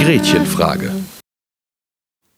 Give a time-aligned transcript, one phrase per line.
[0.00, 0.90] Gretchenfrage.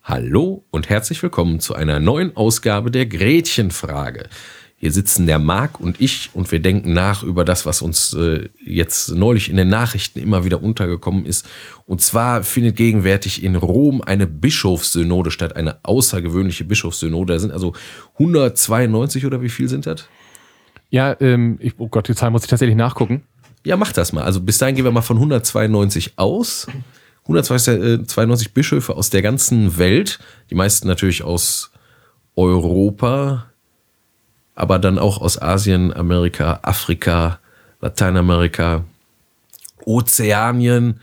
[0.02, 4.29] Hallo und herzlich willkommen zu einer neuen Ausgabe der Gretchenfrage.
[4.83, 8.49] Hier sitzen der Marc und ich und wir denken nach über das, was uns äh,
[8.65, 11.47] jetzt neulich in den Nachrichten immer wieder untergekommen ist.
[11.84, 17.34] Und zwar findet gegenwärtig in Rom eine Bischofssynode statt, eine außergewöhnliche Bischofssynode.
[17.34, 17.75] Da sind also
[18.15, 20.06] 192 oder wie viel sind das?
[20.89, 23.25] Ja, ähm, ich, oh Gott, die Zahl muss ich tatsächlich nachgucken.
[23.65, 24.25] Ja, mach das mal.
[24.25, 26.69] Also bis dahin gehen wir mal von 192 aus.
[27.25, 31.70] 192 Bischöfe aus der ganzen Welt, die meisten natürlich aus
[32.34, 33.50] Europa,
[34.55, 37.39] aber dann auch aus Asien, Amerika, Afrika,
[37.81, 38.85] Lateinamerika,
[39.85, 41.01] Ozeanien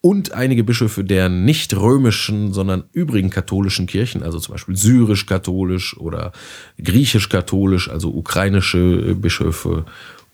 [0.00, 6.32] und einige Bischöfe der nicht römischen, sondern übrigen katholischen Kirchen, also zum Beispiel syrisch-katholisch oder
[6.82, 9.84] griechisch-katholisch, also ukrainische Bischöfe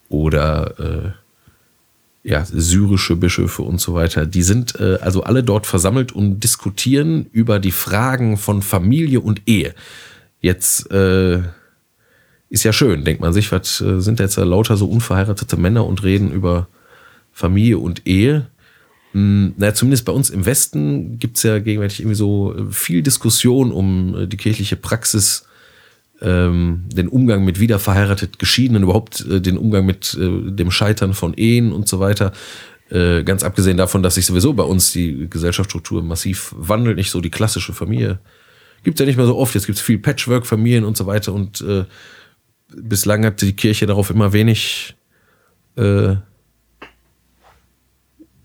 [0.08, 6.12] oder äh, ja, syrische Bischöfe und so weiter, die sind äh, also alle dort versammelt
[6.12, 9.74] und diskutieren über die Fragen von Familie und Ehe.
[10.40, 11.42] Jetzt äh,
[12.54, 16.04] ist ja schön, denkt man sich, was äh, sind jetzt lauter so unverheiratete Männer und
[16.04, 16.68] reden über
[17.32, 18.46] Familie und Ehe?
[19.10, 23.72] Hm, naja, zumindest bei uns im Westen gibt's ja gegenwärtig irgendwie so äh, viel Diskussion
[23.72, 25.46] um äh, die kirchliche Praxis,
[26.22, 31.34] ähm, den Umgang mit wiederverheiratet Geschiedenen, überhaupt äh, den Umgang mit äh, dem Scheitern von
[31.34, 32.32] Ehen und so weiter.
[32.88, 37.20] Äh, ganz abgesehen davon, dass sich sowieso bei uns die Gesellschaftsstruktur massiv wandelt, nicht so
[37.20, 38.20] die klassische Familie.
[38.84, 41.84] Gibt's ja nicht mehr so oft, jetzt gibt's viel Patchwork-Familien und so weiter und äh,
[42.76, 44.96] bislang hat die Kirche darauf immer wenig,
[45.76, 46.16] äh,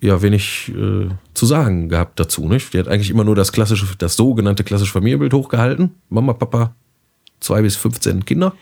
[0.01, 2.47] ja, wenig äh, zu sagen gehabt dazu.
[2.47, 2.73] Nicht?
[2.73, 5.95] Die hat eigentlich immer nur das klassische, das sogenannte klassische Familienbild hochgehalten.
[6.09, 6.75] Mama, Papa,
[7.39, 8.53] zwei bis 15 Kinder.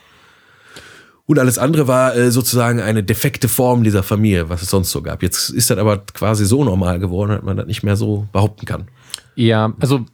[1.27, 5.01] Und alles andere war äh, sozusagen eine defekte Form dieser Familie, was es sonst so
[5.01, 5.21] gab.
[5.21, 8.65] Jetzt ist das aber quasi so normal geworden, dass man das nicht mehr so behaupten
[8.65, 8.87] kann.
[9.35, 10.05] Ja, also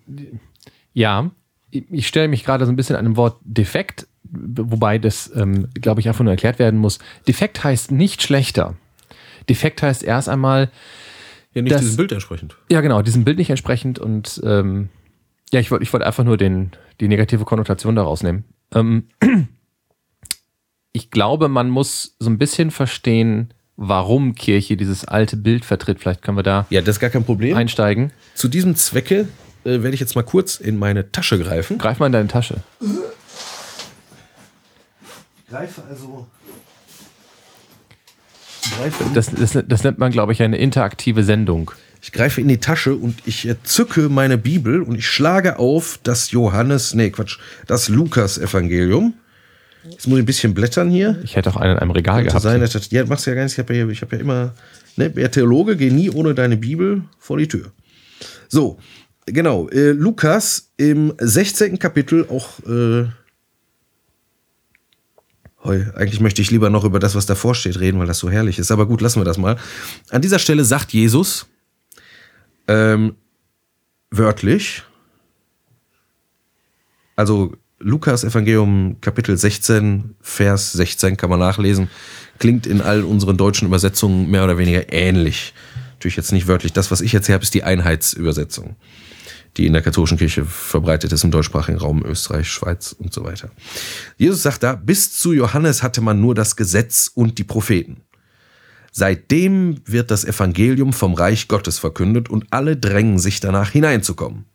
[0.93, 1.29] ja,
[1.69, 6.01] ich stelle mich gerade so ein bisschen an dem Wort defekt wobei das, ähm, glaube
[6.01, 6.99] ich, einfach nur erklärt werden muss.
[7.27, 8.75] Defekt heißt nicht schlechter.
[9.47, 10.69] Defekt heißt erst einmal.
[11.53, 12.57] Ja, nicht dass, diesem Bild entsprechend.
[12.69, 14.89] Ja, genau, diesem Bild nicht entsprechend und ähm,
[15.51, 18.43] ja, ich wollte ich wollt einfach nur den, die negative Konnotation daraus nehmen.
[18.73, 19.07] Ähm,
[20.93, 25.99] ich glaube, man muss so ein bisschen verstehen, warum Kirche dieses alte Bild vertritt.
[25.99, 27.55] Vielleicht können wir da ja, das ist gar kein Problem.
[27.55, 28.11] einsteigen.
[28.33, 29.27] Zu diesem Zwecke
[29.63, 31.77] äh, werde ich jetzt mal kurz in meine Tasche greifen.
[31.77, 32.63] Greif mal in deine Tasche
[35.53, 36.27] greife also.
[38.77, 41.71] Greife das, das, das nennt man, glaube ich, eine interaktive Sendung.
[42.01, 46.31] Ich greife in die Tasche und ich zücke meine Bibel und ich schlage auf das
[46.31, 47.37] Johannes, nee, Quatsch,
[47.67, 49.13] das Lukas-Evangelium.
[49.89, 51.19] Jetzt muss ich ein bisschen blättern hier.
[51.23, 52.41] Ich hätte auch einen in einem Regal gehabt.
[52.41, 53.53] Sein, das, ja, machst du ja gar nicht.
[53.53, 54.53] Ich habe ja, hab ja immer,
[54.95, 57.71] ne, der Theologe, geh nie ohne deine Bibel vor die Tür.
[58.47, 58.79] So,
[59.25, 59.67] genau.
[59.69, 61.79] Äh, Lukas im 16.
[61.79, 63.07] Kapitel, auch äh,
[65.63, 68.29] Heu, eigentlich möchte ich lieber noch über das, was davor steht, reden, weil das so
[68.29, 68.71] herrlich ist.
[68.71, 69.57] Aber gut, lassen wir das mal.
[70.09, 71.47] An dieser Stelle sagt Jesus
[72.67, 73.15] ähm,
[74.11, 74.83] wörtlich,
[77.15, 81.89] also Lukas Evangelium Kapitel 16, Vers 16 kann man nachlesen,
[82.39, 85.53] klingt in all unseren deutschen Übersetzungen mehr oder weniger ähnlich.
[85.93, 86.73] Natürlich jetzt nicht wörtlich.
[86.73, 88.75] Das, was ich jetzt hier habe, ist die Einheitsübersetzung
[89.57, 93.49] die in der katholischen Kirche verbreitet ist im deutschsprachigen Raum, Österreich, Schweiz und so weiter.
[94.17, 98.01] Jesus sagt da, bis zu Johannes hatte man nur das Gesetz und die Propheten.
[98.91, 104.45] Seitdem wird das Evangelium vom Reich Gottes verkündet und alle drängen sich danach hineinzukommen.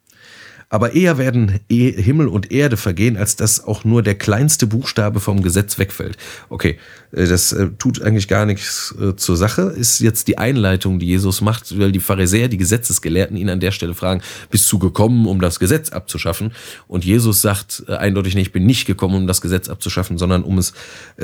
[0.71, 5.19] Aber eher werden e- Himmel und Erde vergehen, als dass auch nur der kleinste Buchstabe
[5.19, 6.19] vom Gesetz wegfällt.
[6.51, 6.79] Okay,
[7.13, 9.63] äh, das äh, tut eigentlich gar nichts äh, zur Sache.
[9.63, 13.73] Ist jetzt die Einleitung, die Jesus macht, weil die Pharisäer, die Gesetzesgelehrten ihn an der
[13.73, 14.21] Stelle fragen,
[14.51, 16.53] bist du gekommen, um das Gesetz abzuschaffen?
[16.87, 20.59] Und Jesus sagt eindeutig nicht, ich bin nicht gekommen, um das Gesetz abzuschaffen, sondern um
[20.59, 20.75] es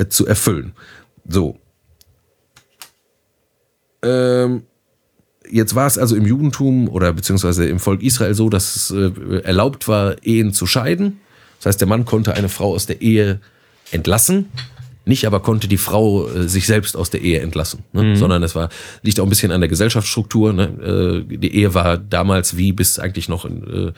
[0.09, 0.73] zu erfüllen.
[1.27, 1.59] So.
[4.01, 4.63] Ähm
[5.51, 9.41] Jetzt war es also im Judentum oder beziehungsweise im Volk Israel so, dass es äh,
[9.43, 11.19] erlaubt war, Ehen zu scheiden.
[11.59, 13.39] Das heißt, der Mann konnte eine Frau aus der Ehe
[13.91, 14.49] entlassen,
[15.05, 18.03] nicht aber konnte die Frau äh, sich selbst aus der Ehe entlassen, ne?
[18.03, 18.15] mhm.
[18.15, 18.69] sondern es war
[19.03, 20.53] liegt auch ein bisschen an der Gesellschaftsstruktur.
[20.53, 21.23] Ne?
[21.29, 23.93] Äh, die Ehe war damals wie bis eigentlich noch in,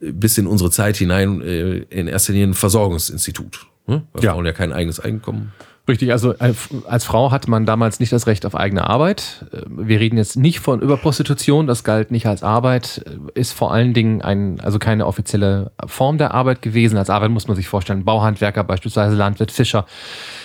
[0.00, 4.02] äh, bis in unsere Zeit hinein äh, in erster Linie ein Versorgungsinstitut, ne?
[4.12, 4.32] weil ja.
[4.32, 5.52] Frauen ja kein eigenes Einkommen
[5.86, 9.44] Richtig, also als Frau hatte man damals nicht das Recht auf eigene Arbeit.
[9.68, 13.04] Wir reden jetzt nicht von Überprostitution, das galt nicht als Arbeit,
[13.34, 16.96] ist vor allen Dingen ein, also keine offizielle Form der Arbeit gewesen.
[16.96, 19.84] Als Arbeit muss man sich vorstellen, Bauhandwerker, beispielsweise Landwirt, Fischer,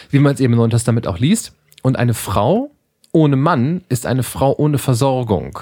[0.09, 1.53] wie man es eben im Neuen Testament auch liest.
[1.83, 2.71] Und eine Frau
[3.13, 5.59] ohne Mann ist eine Frau ohne Versorgung.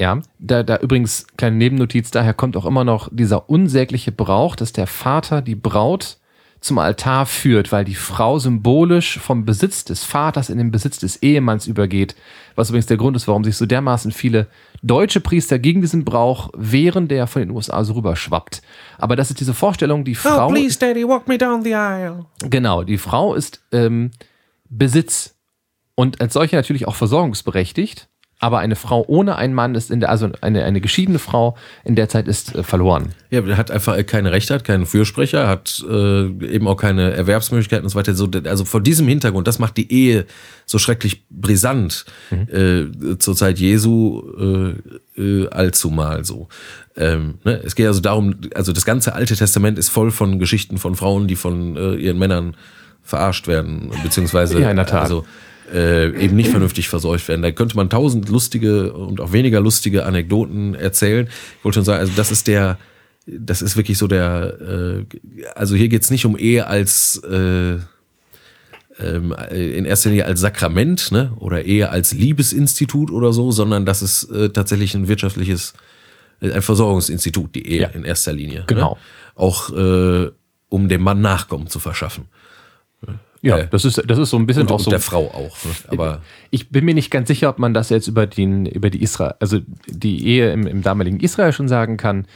[0.00, 4.72] Ja, da, da übrigens, kleine Nebennotiz, daher kommt auch immer noch dieser unsägliche Brauch, dass
[4.72, 6.16] der Vater die Braut
[6.64, 11.22] zum Altar führt, weil die Frau symbolisch vom Besitz des Vaters in den Besitz des
[11.22, 12.16] Ehemanns übergeht.
[12.54, 14.46] Was übrigens der Grund ist, warum sich so dermaßen viele
[14.82, 18.62] deutsche Priester gegen diesen Brauch wehren, der von den USA so rüberschwappt.
[18.96, 20.46] Aber das ist diese Vorstellung, die oh, Frau.
[20.46, 22.24] Oh, please, Daddy, walk me down the aisle.
[22.48, 24.12] Genau, die Frau ist ähm,
[24.70, 25.34] Besitz
[25.96, 28.08] und als solche natürlich auch versorgungsberechtigt
[28.38, 31.94] aber eine Frau ohne einen Mann ist in der, also eine, eine geschiedene Frau in
[31.94, 33.12] der Zeit ist äh, verloren.
[33.30, 37.84] Ja, der hat einfach keine Rechte, hat keinen Fürsprecher, hat äh, eben auch keine Erwerbsmöglichkeiten
[37.84, 38.14] und so weiter.
[38.14, 40.26] So, also vor diesem Hintergrund, das macht die Ehe
[40.66, 43.12] so schrecklich brisant mhm.
[43.12, 44.74] äh, zur Zeit Jesu
[45.16, 46.48] äh, äh, allzumal so.
[46.96, 47.60] Ähm, ne?
[47.64, 51.28] Es geht also darum, also das ganze Alte Testament ist voll von Geschichten von Frauen,
[51.28, 52.56] die von äh, ihren Männern
[53.02, 55.02] verarscht werden, beziehungsweise ja, in der Tat.
[55.02, 55.24] also
[55.72, 57.42] äh, eben nicht vernünftig verseucht werden.
[57.42, 61.28] Da könnte man tausend lustige und auch weniger lustige Anekdoten erzählen.
[61.58, 62.78] Ich wollte schon sagen, also das ist der,
[63.26, 65.04] das ist wirklich so der, äh,
[65.54, 67.78] also hier geht's nicht um Ehe als äh,
[69.00, 71.32] ähm, in erster Linie als Sakrament ne?
[71.36, 75.74] oder eher als Liebesinstitut oder so, sondern das ist äh, tatsächlich ein wirtschaftliches,
[76.40, 77.88] äh, ein Versorgungsinstitut, die Ehe ja.
[77.88, 78.60] in erster Linie.
[78.60, 78.64] Ne?
[78.66, 78.94] Genau.
[78.94, 79.00] Ne?
[79.34, 80.30] Auch äh,
[80.68, 82.26] um dem Mann Nachkommen zu verschaffen.
[83.44, 84.90] Ja, äh, das ist, das ist so ein bisschen und, auch so.
[84.90, 85.64] der Frau auch.
[85.64, 85.72] Ne?
[85.88, 89.02] Aber ich bin mir nicht ganz sicher, ob man das jetzt über, den, über die
[89.02, 92.26] Israel, also die Ehe im, im damaligen Israel schon sagen kann.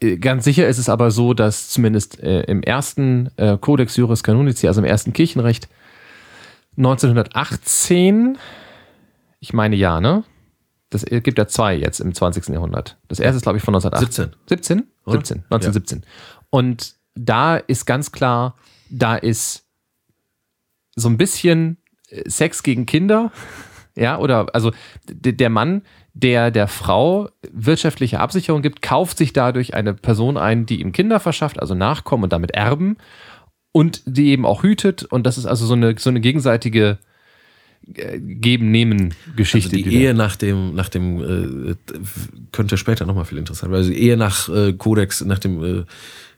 [0.00, 4.22] Äh, ganz sicher ist es aber so, dass zumindest äh, im ersten äh, Codex Juris
[4.22, 5.68] Canonici, also im ersten Kirchenrecht,
[6.76, 8.38] 1918,
[9.40, 10.24] ich meine ja, ne?
[10.90, 12.48] Das gibt ja zwei jetzt im 20.
[12.48, 12.98] Jahrhundert.
[13.08, 14.34] Das erste ist, glaube ich, von 1918.
[14.46, 14.82] 17.
[14.82, 14.86] 17?
[15.06, 15.16] Oder?
[15.16, 16.00] 17, 1917.
[16.00, 16.06] Ja.
[16.50, 18.56] Und da ist ganz klar,
[18.90, 19.61] da ist
[20.94, 21.78] so ein bisschen
[22.08, 23.32] äh, Sex gegen Kinder,
[23.94, 24.72] ja, oder also
[25.06, 25.82] der Mann,
[26.14, 31.20] der der Frau wirtschaftliche Absicherung gibt, kauft sich dadurch eine Person ein, die ihm Kinder
[31.20, 32.96] verschafft, also Nachkommen und damit Erben
[33.72, 36.98] und die eben auch hütet und das ist also so eine so eine gegenseitige
[37.94, 39.70] äh, Geben-Nehmen-Geschichte.
[39.70, 41.74] Also die, die Ehe nach dem, nach dem äh,
[42.52, 45.84] könnte später nochmal viel interessanter, also die Ehe nach äh, Kodex, nach dem äh,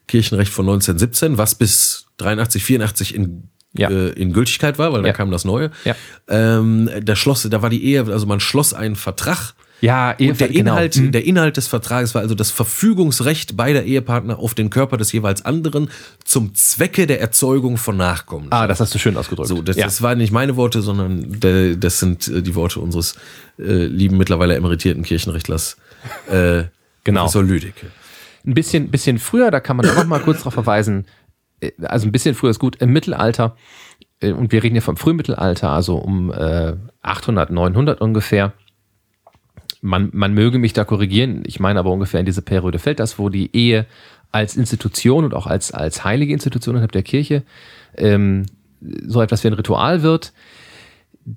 [0.07, 3.91] Kirchenrecht von 1917, was bis 83, 84 in ja.
[3.91, 5.09] äh, in Gültigkeit war, weil ja.
[5.09, 5.71] da kam das Neue.
[5.85, 5.95] Ja.
[6.29, 9.55] Ähm, da schloss, da war die Ehe, also man schloss einen Vertrag.
[9.81, 10.73] Ja, Ehe, und der genau.
[10.73, 11.11] Inhalt, genau.
[11.11, 15.45] der Inhalt des Vertrages war also das Verfügungsrecht beider Ehepartner auf den Körper des jeweils
[15.45, 15.91] anderen
[16.25, 18.47] zum Zwecke der Erzeugung von Nachkommen.
[18.51, 19.49] Ah, das hast du schön ausgedrückt.
[19.49, 19.85] So, das, ja.
[19.85, 23.17] das waren nicht meine Worte, sondern de, das sind äh, die Worte unseres
[23.59, 25.77] äh, lieben mittlerweile emeritierten Kirchenrechtlers
[26.31, 26.65] äh,
[27.03, 27.23] genau.
[27.23, 27.89] Professor Lüdecke.
[28.47, 31.07] Ein bisschen, bisschen früher, da kann man auch noch mal kurz darauf verweisen,
[31.83, 33.57] also ein bisschen früher ist gut, im Mittelalter,
[34.21, 38.53] äh, und wir reden hier vom Frühmittelalter, also um äh, 800, 900 ungefähr.
[39.81, 43.19] Man, man möge mich da korrigieren, ich meine aber ungefähr in diese Periode fällt das,
[43.19, 43.87] wo die Ehe
[44.33, 47.43] als Institution und auch als, als heilige Institution innerhalb der Kirche
[47.97, 48.47] ähm,
[48.81, 50.33] so etwas wie ein Ritual wird.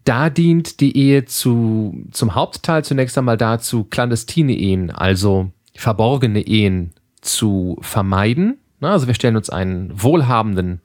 [0.06, 6.94] Da dient die Ehe zu, zum Hauptteil zunächst einmal dazu, clandestine Ehen, also verborgene Ehen
[7.22, 10.82] zu vermeiden na, also wir stellen uns einen wohlhabenden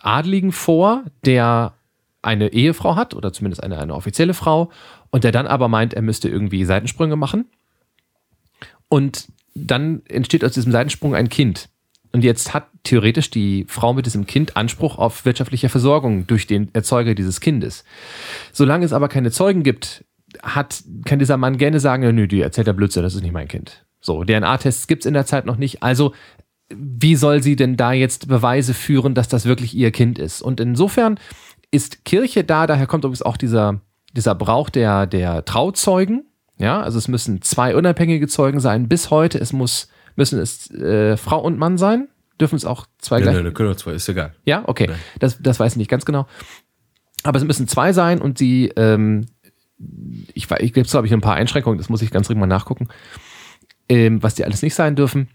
[0.00, 1.74] Adligen vor, der
[2.22, 4.70] eine Ehefrau hat oder zumindest eine, eine offizielle Frau
[5.10, 7.46] und der dann aber meint, er müsste irgendwie Seitensprünge machen.
[8.88, 11.68] Und dann entsteht aus diesem Seitensprung ein Kind.
[12.12, 16.74] Und jetzt hat theoretisch die Frau mit diesem Kind Anspruch auf wirtschaftliche Versorgung durch den
[16.74, 17.84] Erzeuger dieses Kindes.
[18.52, 20.04] Solange es aber keine Zeugen gibt,
[20.42, 23.48] hat, kann dieser Mann gerne sagen, nö, die erzählt der Blödsinn, das ist nicht mein
[23.48, 23.84] Kind.
[24.00, 25.82] So, DNA-Tests gibt es in der Zeit noch nicht.
[25.82, 26.14] Also
[26.70, 30.42] wie soll sie denn da jetzt Beweise führen, dass das wirklich ihr Kind ist?
[30.42, 31.18] Und insofern
[31.70, 33.80] ist Kirche da, daher kommt übrigens auch dieser,
[34.14, 36.24] dieser Brauch der, der Trauzeugen.
[36.58, 39.38] Ja, also es müssen zwei unabhängige Zeugen sein bis heute.
[39.38, 42.08] Es muss, müssen es äh, Frau und Mann sein.
[42.40, 43.34] Dürfen es auch zwei gleich?
[43.34, 44.34] Nein, nein, können auch zwei, ist egal.
[44.44, 44.90] Ja, okay.
[45.18, 46.26] Das, das weiß ich nicht ganz genau.
[47.22, 49.26] Aber es müssen zwei sein und sie, ähm,
[50.34, 52.88] ich, ich glaube, habe ich ein paar Einschränkungen, das muss ich ganz dringend mal nachgucken,
[53.88, 55.28] ähm, was die alles nicht sein dürfen.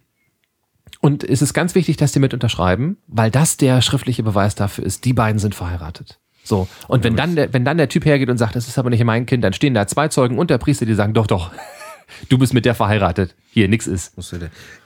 [1.00, 4.86] Und es ist ganz wichtig, dass die mit unterschreiben, weil das der schriftliche Beweis dafür
[4.86, 6.20] ist, die beiden sind verheiratet.
[6.44, 6.68] So.
[6.88, 9.04] Und wenn dann, der, wenn dann der Typ hergeht und sagt, das ist aber nicht
[9.04, 11.52] mein Kind, dann stehen da zwei Zeugen und der Priester, die sagen, doch, doch.
[12.30, 13.36] du bist mit der verheiratet.
[13.52, 14.14] Hier, nix ist.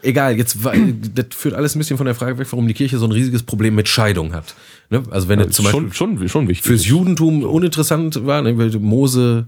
[0.01, 3.05] Egal, jetzt das führt alles ein bisschen von der Frage weg, warum die Kirche so
[3.05, 4.55] ein riesiges Problem mit Scheidung hat.
[4.89, 5.03] Ne?
[5.09, 8.53] Also wenn ja, zum schon, Beispiel schon, schon wichtig fürs Judentum uninteressant war, ne?
[8.79, 9.47] Mose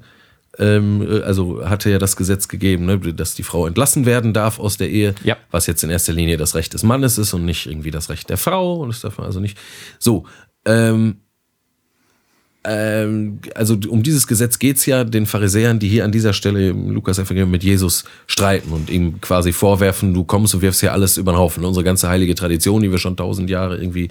[0.59, 4.77] ähm, also hatte ja das Gesetz gegeben, ne, dass die Frau entlassen werden darf aus
[4.77, 5.37] der Ehe, ja.
[5.51, 8.29] was jetzt in erster Linie das Recht des Mannes ist und nicht irgendwie das Recht
[8.29, 9.57] der Frau und das darf man also nicht.
[9.99, 10.25] So,
[10.65, 11.17] ähm,
[12.65, 16.89] ähm, also um dieses Gesetz geht's ja den Pharisäern, die hier an dieser Stelle im
[16.91, 21.31] Lukas-Evangelium mit Jesus streiten und ihm quasi vorwerfen, du kommst und wirfst hier alles über
[21.31, 21.63] den Haufen.
[21.63, 24.09] Unsere ganze heilige Tradition, die wir schon tausend Jahre irgendwie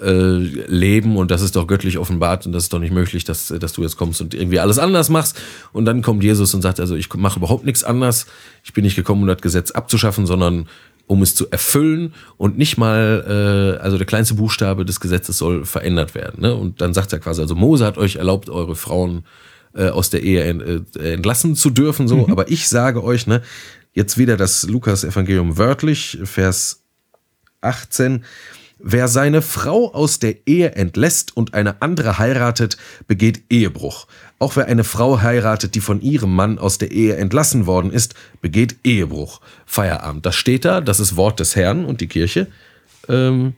[0.00, 3.48] äh, leben und das ist doch göttlich offenbart und das ist doch nicht möglich, dass,
[3.48, 5.36] dass du jetzt kommst und irgendwie alles anders machst.
[5.72, 8.26] Und dann kommt Jesus und sagt, also ich mache überhaupt nichts anders.
[8.64, 10.68] Ich bin nicht gekommen, um das Gesetz abzuschaffen, sondern
[11.06, 15.64] um es zu erfüllen und nicht mal, äh, also der kleinste Buchstabe des Gesetzes soll
[15.64, 16.40] verändert werden.
[16.40, 16.54] Ne?
[16.54, 19.24] Und dann sagt er quasi, also Mose hat euch erlaubt, eure Frauen
[19.74, 22.32] äh, aus der Ehe äh, entlassen zu dürfen, so, mhm.
[22.32, 23.42] aber ich sage euch, ne,
[23.92, 26.82] jetzt wieder das Lukas-Evangelium wörtlich, Vers
[27.60, 28.24] 18,
[28.86, 32.76] Wer seine Frau aus der Ehe entlässt und eine andere heiratet,
[33.08, 34.06] begeht Ehebruch.
[34.38, 38.14] Auch wer eine Frau heiratet, die von ihrem Mann aus der Ehe entlassen worden ist,
[38.42, 39.40] begeht Ehebruch.
[39.64, 40.26] Feierabend.
[40.26, 42.48] Das steht da, das ist Wort des Herrn und die Kirche
[43.08, 43.54] ähm,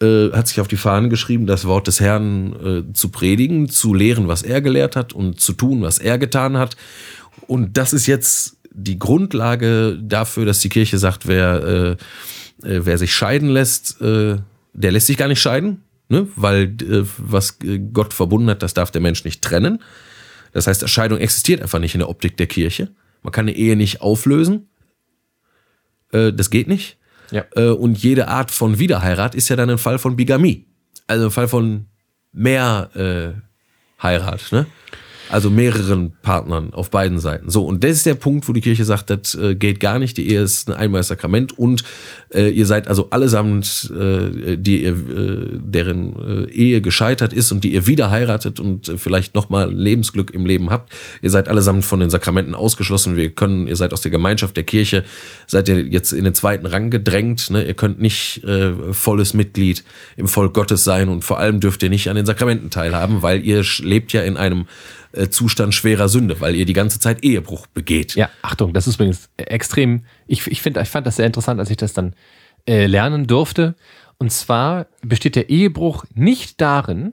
[0.00, 3.92] äh, hat sich auf die Fahnen geschrieben, das Wort des Herrn äh, zu predigen, zu
[3.92, 6.76] lehren, was er gelehrt hat und zu tun, was er getan hat.
[7.48, 11.96] Und das ist jetzt die Grundlage dafür, dass die Kirche sagt, wer, äh,
[12.64, 14.38] äh wer sich scheiden lässt, äh,
[14.72, 16.28] der lässt sich gar nicht scheiden ne?
[16.36, 19.82] weil äh, was äh, Gott verbunden hat, das darf der Mensch nicht trennen.
[20.52, 22.90] Das heißt, Scheidung existiert einfach nicht in der Optik der Kirche.
[23.22, 24.68] Man kann eine Ehe nicht auflösen.
[26.12, 26.98] Äh, das geht nicht.
[27.30, 27.44] Ja.
[27.56, 30.66] Äh, und jede Art von Wiederheirat ist ja dann ein Fall von Bigamie.
[31.06, 31.86] Also ein Fall von
[32.32, 34.52] mehr äh, Heirat.
[34.52, 34.66] Ne?
[35.30, 37.48] Also mehreren Partnern auf beiden Seiten.
[37.48, 40.18] So, und das ist der Punkt, wo die Kirche sagt, das äh, geht gar nicht,
[40.18, 41.84] die Ehe ist ein einmaliges Sakrament und
[42.34, 47.64] äh, ihr seid also allesamt, äh, die ihr, äh, deren äh, Ehe gescheitert ist und
[47.64, 50.92] die ihr wieder heiratet und äh, vielleicht nochmal Lebensglück im Leben habt.
[51.20, 53.16] Ihr seid allesamt von den Sakramenten ausgeschlossen.
[53.16, 55.04] Wir können, ihr seid aus der Gemeinschaft der Kirche,
[55.46, 57.50] seid ihr jetzt in den zweiten Rang gedrängt.
[57.50, 57.64] Ne?
[57.64, 59.84] Ihr könnt nicht äh, volles Mitglied
[60.16, 63.44] im Volk Gottes sein und vor allem dürft ihr nicht an den Sakramenten teilhaben, weil
[63.44, 64.66] ihr lebt ja in einem
[65.12, 68.14] äh, Zustand schwerer Sünde, weil ihr die ganze Zeit Ehebruch begeht.
[68.14, 71.70] Ja, Achtung, das ist übrigens extrem, ich, ich, find, ich fand das sehr interessant, als
[71.70, 72.14] ich das dann
[72.66, 73.74] äh, lernen durfte.
[74.16, 77.12] Und zwar besteht der Ehebruch nicht darin,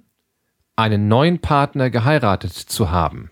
[0.77, 3.29] einen neuen Partner geheiratet zu haben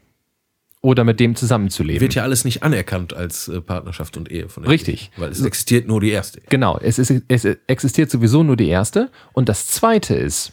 [0.82, 2.02] oder mit dem zusammenzuleben.
[2.02, 5.12] Wird ja alles nicht anerkannt als äh, Partnerschaft und Ehe von der Richtig.
[5.16, 6.42] Ehe, weil es existiert nur die erste.
[6.50, 9.10] Genau, es, ist, es existiert sowieso nur die erste.
[9.32, 10.52] Und das zweite ist,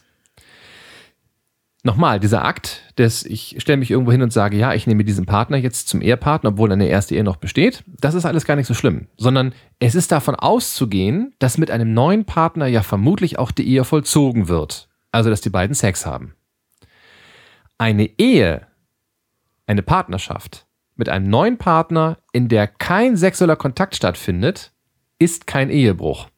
[1.84, 5.26] nochmal, dieser Akt, dass ich stelle mich irgendwo hin und sage, ja, ich nehme diesen
[5.26, 8.66] Partner jetzt zum Ehepartner, obwohl eine erste Ehe noch besteht, das ist alles gar nicht
[8.66, 13.52] so schlimm, sondern es ist davon auszugehen, dass mit einem neuen Partner ja vermutlich auch
[13.52, 14.88] die Ehe vollzogen wird.
[15.12, 16.34] Also, dass die beiden Sex haben.
[17.78, 18.66] Eine Ehe,
[19.66, 24.72] eine Partnerschaft mit einem neuen Partner, in der kein sexueller Kontakt stattfindet,
[25.18, 26.28] ist kein Ehebruch.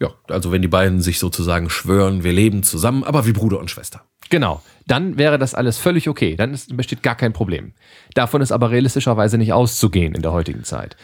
[0.00, 3.70] Ja, also wenn die beiden sich sozusagen schwören, wir leben zusammen, aber wie Bruder und
[3.70, 4.04] Schwester.
[4.34, 4.60] Genau.
[4.88, 6.34] Dann wäre das alles völlig okay.
[6.34, 7.72] Dann ist, besteht gar kein Problem.
[8.14, 10.96] Davon ist aber realistischerweise nicht auszugehen in der heutigen Zeit.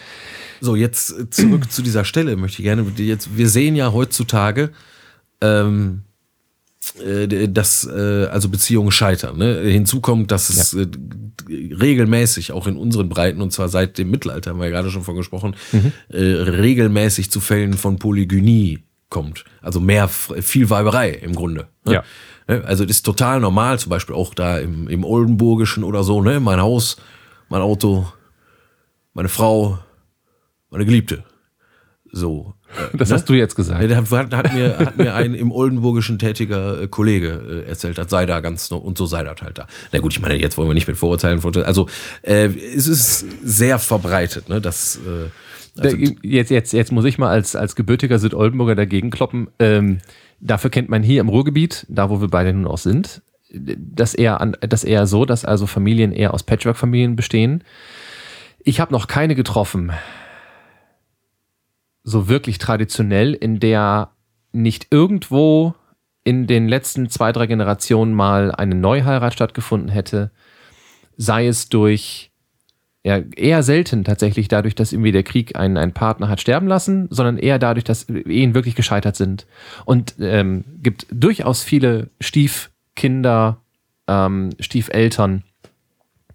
[0.60, 2.84] So, jetzt zurück zu dieser Stelle möchte ich gerne.
[2.96, 4.72] Jetzt, wir sehen ja heutzutage,
[5.40, 6.02] ähm,
[7.06, 9.38] äh, dass äh, also Beziehungen scheitern.
[9.38, 9.60] Ne?
[9.60, 10.80] Hinzu kommt, dass es ja.
[10.80, 14.90] äh, regelmäßig, auch in unseren Breiten, und zwar seit dem Mittelalter, haben wir ja gerade
[14.90, 15.92] schon von gesprochen, mhm.
[16.08, 19.44] äh, regelmäßig zu Fällen von Polygynie kommt.
[19.60, 21.68] Also mehr, viel Weiberei im Grunde.
[21.84, 21.92] Ne?
[21.92, 22.04] Ja.
[22.48, 22.64] Ne?
[22.64, 26.40] Also das ist total normal, zum Beispiel auch da im, im Oldenburgischen oder so, ne?
[26.40, 26.96] Mein Haus,
[27.48, 28.06] mein Auto,
[29.12, 29.78] meine Frau,
[30.70, 31.24] meine Geliebte.
[32.12, 32.54] So.
[32.76, 33.16] Äh, das ne?
[33.16, 33.80] hast du jetzt gesagt.
[33.80, 38.26] Hat, hat, mir, hat mir ein im Oldenburgischen tätiger äh, Kollege äh, erzählt, das sei
[38.26, 39.66] da ganz und so sei das halt da.
[39.92, 41.88] Na gut, ich meine, jetzt wollen wir nicht mit Vorurteilen, also
[42.22, 45.30] äh, es ist sehr verbreitet, ne, dass äh,
[45.78, 49.48] also jetzt, jetzt, jetzt muss ich mal als, als gebürtiger Südoldenburger dagegen kloppen.
[49.58, 49.98] Ähm,
[50.40, 53.22] Dafür kennt man hier im Ruhrgebiet, da wo wir beide nun auch sind,
[53.52, 57.62] das eher, an, das eher so, dass also Familien eher aus Patchwork-Familien bestehen.
[58.60, 59.92] Ich habe noch keine getroffen,
[62.04, 64.12] so wirklich traditionell, in der
[64.52, 65.74] nicht irgendwo
[66.24, 70.30] in den letzten zwei, drei Generationen mal eine Neuheirat stattgefunden hätte,
[71.16, 72.29] sei es durch
[73.02, 77.08] ja, eher selten tatsächlich dadurch, dass irgendwie der Krieg einen, einen Partner hat sterben lassen,
[77.10, 79.46] sondern eher dadurch, dass Ehen wirklich gescheitert sind.
[79.86, 83.62] Und ähm, gibt durchaus viele Stiefkinder,
[84.06, 85.44] ähm, Stiefeltern,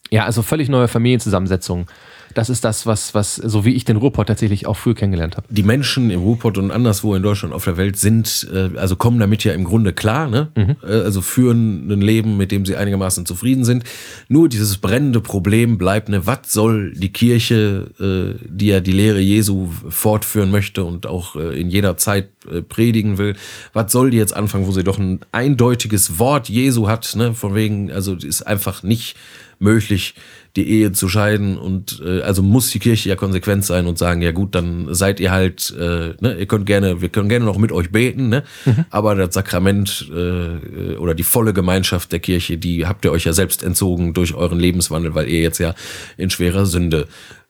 [0.10, 1.88] Ja, also völlig neue Familienzusammensetzung.
[2.36, 5.48] Das ist das, was, was, so wie ich den Ruhrpott tatsächlich auch früh kennengelernt habe.
[5.50, 9.20] Die Menschen im Ruhrpott und anderswo in Deutschland auf der Welt sind, äh, also kommen
[9.20, 10.50] damit ja im Grunde klar, ne?
[10.54, 10.76] Mhm.
[10.84, 13.86] Äh, also führen ein Leben, mit dem sie einigermaßen zufrieden sind.
[14.28, 19.22] Nur dieses brennende Problem bleibt, ne, was soll die Kirche, äh, die ja die Lehre
[19.22, 23.38] Jesu fortführen möchte und auch äh, in jeder Zeit äh, predigen will,
[23.72, 27.34] was soll die jetzt anfangen, wo sie doch ein eindeutiges Wort Jesu hat, ne?
[27.34, 29.16] Von wegen, also ist einfach nicht
[29.58, 30.16] möglich,
[30.56, 34.22] die Ehe zu scheiden und äh, also muss die Kirche ja konsequent sein und sagen,
[34.22, 37.58] ja gut, dann seid ihr halt, äh, ne, ihr könnt gerne, wir können gerne noch
[37.58, 38.44] mit euch beten, ne?
[38.66, 38.86] Mhm.
[38.90, 43.34] aber das Sakrament äh, oder die volle Gemeinschaft der Kirche, die habt ihr euch ja
[43.34, 45.76] selbst entzogen durch euren Lebenswandel, weil ihr jetzt ja
[46.18, 47.08] in schwerer Sünde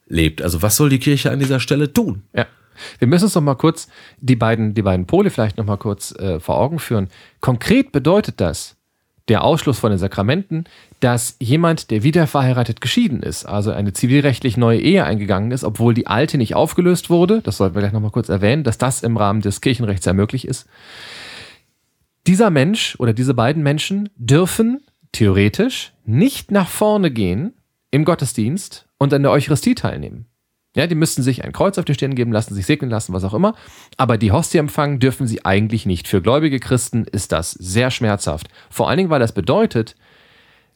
[0.08, 0.42] lebt.
[0.42, 2.24] Also was soll die Kirche an dieser Stelle tun?
[2.36, 2.48] Ja.
[3.00, 3.88] Wir müssen uns noch mal kurz
[4.20, 7.10] die beiden, die beiden Pole vielleicht noch mal kurz äh, vor Augen führen.
[7.40, 8.76] Konkret bedeutet das,
[9.28, 10.66] der Ausschluss von den Sakramenten,
[11.00, 15.94] dass jemand, der wieder verheiratet geschieden ist, also eine zivilrechtlich neue Ehe eingegangen ist, obwohl
[15.94, 19.18] die alte nicht aufgelöst wurde, das sollten wir gleich nochmal kurz erwähnen, dass das im
[19.18, 20.68] Rahmen des Kirchenrechts ja möglich ist.
[22.28, 27.54] Dieser Mensch oder diese beiden Menschen dürfen theoretisch nicht nach vorne gehen
[27.92, 30.28] im Gottesdienst und an der Eucharistie teilnehmen.
[30.76, 33.24] Ja, die müssten sich ein Kreuz auf die Stirn geben lassen, sich segnen lassen, was
[33.24, 33.56] auch immer.
[33.96, 36.08] Aber die Hostie empfangen dürfen sie eigentlich nicht.
[36.08, 38.50] Für gläubige Christen ist das sehr schmerzhaft.
[38.70, 39.96] Vor allen Dingen, weil das bedeutet,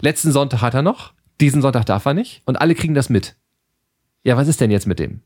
[0.02, 3.36] letzten Sonntag hat er noch, diesen Sonntag darf er nicht und alle kriegen das mit.
[4.24, 5.22] Ja, was ist denn jetzt mit dem?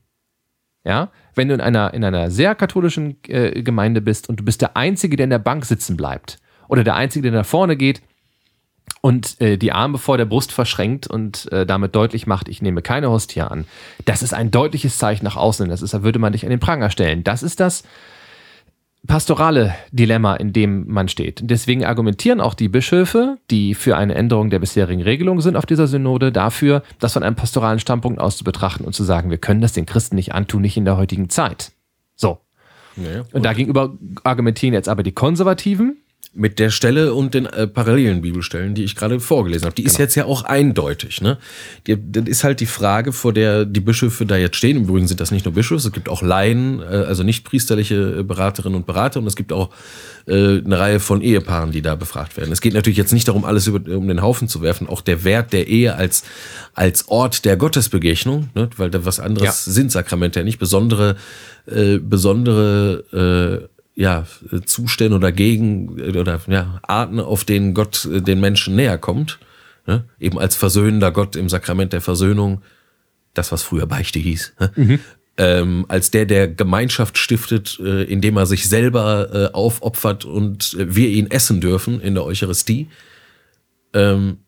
[0.84, 4.60] Ja, wenn du in einer, in einer sehr katholischen äh, Gemeinde bist und du bist
[4.60, 6.38] der Einzige, der in der Bank sitzen bleibt
[6.68, 8.02] oder der Einzige, der nach vorne geht,
[9.04, 12.80] und äh, die Arme vor der Brust verschränkt und äh, damit deutlich macht, ich nehme
[12.80, 13.66] keine Hostie an.
[14.06, 15.68] Das ist ein deutliches Zeichen nach außen.
[15.68, 17.22] Das ist, da würde man dich an den Pranger stellen.
[17.22, 17.82] Das ist das
[19.06, 21.40] pastorale Dilemma, in dem man steht.
[21.42, 25.86] Deswegen argumentieren auch die Bischöfe, die für eine Änderung der bisherigen Regelung sind auf dieser
[25.86, 29.60] Synode, dafür, das von einem pastoralen Standpunkt aus zu betrachten und zu sagen, wir können
[29.60, 31.72] das den Christen nicht antun, nicht in der heutigen Zeit.
[32.16, 32.38] So.
[32.96, 35.98] Ja, und dagegenüber argumentieren jetzt aber die Konservativen,
[36.34, 39.74] mit der Stelle und den äh, parallelen Bibelstellen, die ich gerade vorgelesen habe.
[39.74, 39.92] Die genau.
[39.92, 41.20] ist jetzt ja auch eindeutig.
[41.20, 41.38] Ne?
[41.86, 44.76] Die, das ist halt die Frage, vor der die Bischöfe da jetzt stehen.
[44.76, 48.18] Im Übrigen sind das nicht nur Bischöfe, es gibt auch Laien, äh, also nicht priesterliche
[48.18, 49.70] äh, Beraterinnen und Berater und es gibt auch
[50.26, 52.50] äh, eine Reihe von Ehepaaren, die da befragt werden.
[52.50, 54.88] Es geht natürlich jetzt nicht darum, alles über, um den Haufen zu werfen.
[54.88, 56.24] Auch der Wert der Ehe als,
[56.74, 58.70] als Ort der Gottesbegegnung, ne?
[58.76, 59.72] weil da was anderes ja.
[59.72, 60.58] sind Sakramente ja nicht.
[60.58, 61.16] Besondere,
[61.66, 64.26] äh, besondere äh, ja,
[64.66, 69.38] Zustände oder Gegen oder ja, Arten, auf denen Gott äh, den Menschen näher kommt.
[69.86, 70.04] Ne?
[70.18, 72.62] Eben als versöhnender Gott im Sakrament der Versöhnung,
[73.34, 74.54] das, was früher Beichte hieß.
[74.60, 74.72] Ne?
[74.74, 75.00] Mhm.
[75.36, 81.08] Ähm, als der, der Gemeinschaft stiftet, äh, indem er sich selber äh, aufopfert und wir
[81.08, 82.88] ihn essen dürfen in der Eucharistie.
[83.92, 84.38] Ähm,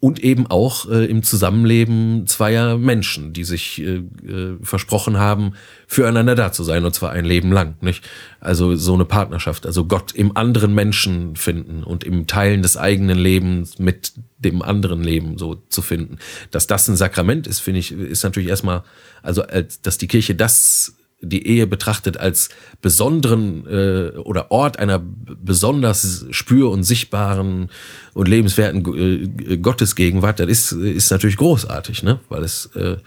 [0.00, 5.54] und eben auch äh, im Zusammenleben zweier Menschen, die sich äh, äh, versprochen haben,
[5.88, 7.74] füreinander da zu sein, und zwar ein Leben lang.
[7.80, 8.04] Nicht?
[8.38, 13.18] Also so eine Partnerschaft, also Gott im anderen Menschen finden und im Teilen des eigenen
[13.18, 16.18] Lebens mit dem anderen Leben so zu finden.
[16.52, 18.84] Dass das ein Sakrament ist, finde ich, ist natürlich erstmal,
[19.22, 22.48] also als, dass die Kirche das die Ehe betrachtet als
[22.80, 27.70] besonderen äh, oder Ort einer besonders spür- und sichtbaren
[28.14, 32.20] und lebenswerten äh, Gottesgegenwart, das ist, ist natürlich großartig, ne?
[32.28, 32.98] weil es äh,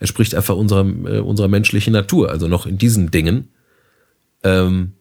[0.00, 2.30] entspricht einfach unserer, äh, unserer menschlichen Natur.
[2.30, 3.48] Also noch in diesen Dingen
[4.42, 4.92] ähm,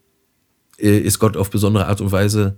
[0.77, 2.57] äh, ist Gott auf besondere Art und Weise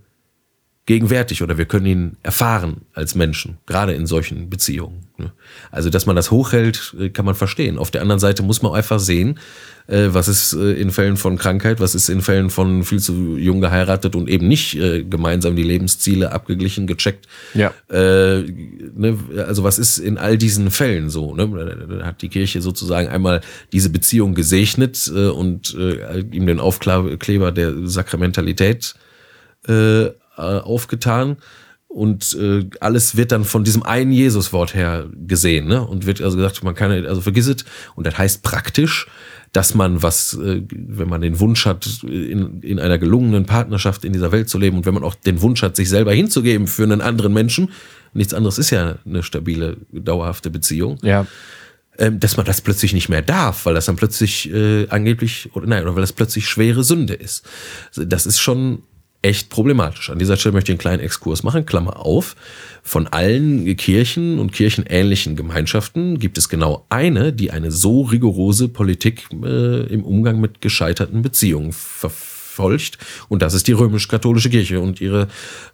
[0.87, 5.05] gegenwärtig oder wir können ihn erfahren als Menschen, gerade in solchen Beziehungen.
[5.17, 5.31] Ne?
[5.69, 7.77] Also, dass man das hochhält, äh, kann man verstehen.
[7.77, 9.37] Auf der anderen Seite muss man einfach sehen,
[9.85, 13.37] äh, was ist äh, in Fällen von Krankheit, was ist in Fällen von viel zu
[13.37, 17.27] jung geheiratet und eben nicht gemeinsam die Lebensziele abgeglichen, gecheckt.
[17.53, 17.73] Ja.
[17.89, 19.17] Ne?
[19.47, 21.35] Also, was ist in all diesen Fällen so?
[21.35, 21.87] Ne?
[21.99, 23.41] Da hat die Kirche sozusagen einmal
[23.71, 28.95] diese Beziehung gesegnet und ihm den Aufkleber der Sakramentalität
[29.67, 31.37] äh, aufgetan
[31.91, 35.85] und äh, alles wird dann von diesem einen Jesuswort her gesehen, ne?
[35.85, 37.65] Und wird also gesagt, man kann also vergiss es
[37.95, 39.07] und das heißt praktisch,
[39.51, 44.13] dass man was, äh, wenn man den Wunsch hat, in, in einer gelungenen Partnerschaft in
[44.13, 46.83] dieser Welt zu leben und wenn man auch den Wunsch hat, sich selber hinzugeben für
[46.83, 47.71] einen anderen Menschen,
[48.13, 50.97] nichts anderes ist ja eine stabile, dauerhafte Beziehung.
[51.01, 51.27] Ja
[51.97, 55.67] ähm, dass man das plötzlich nicht mehr darf, weil das dann plötzlich äh, angeblich oder
[55.67, 57.45] nein, oder weil das plötzlich schwere Sünde ist.
[57.93, 58.83] Das ist schon
[59.21, 60.09] echt problematisch.
[60.09, 62.35] An dieser Stelle möchte ich einen kleinen Exkurs machen, Klammer auf.
[62.83, 69.27] Von allen Kirchen und kirchenähnlichen Gemeinschaften gibt es genau eine, die eine so rigorose Politik
[69.43, 72.11] äh, im Umgang mit gescheiterten Beziehungen ver
[72.51, 72.97] folgt.
[73.29, 75.27] Und das ist die römisch-katholische Kirche und ihre,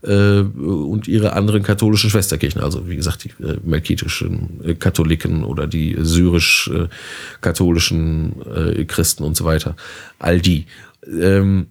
[0.03, 2.61] äh, und ihre anderen katholischen Schwesterkirchen.
[2.61, 9.45] Also wie gesagt, die äh, melkitischen äh, Katholiken oder die syrisch-katholischen äh, Christen und so
[9.45, 9.75] weiter.
[10.19, 10.67] All die.
[11.07, 11.65] Ähm,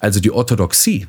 [0.00, 1.06] also die Orthodoxie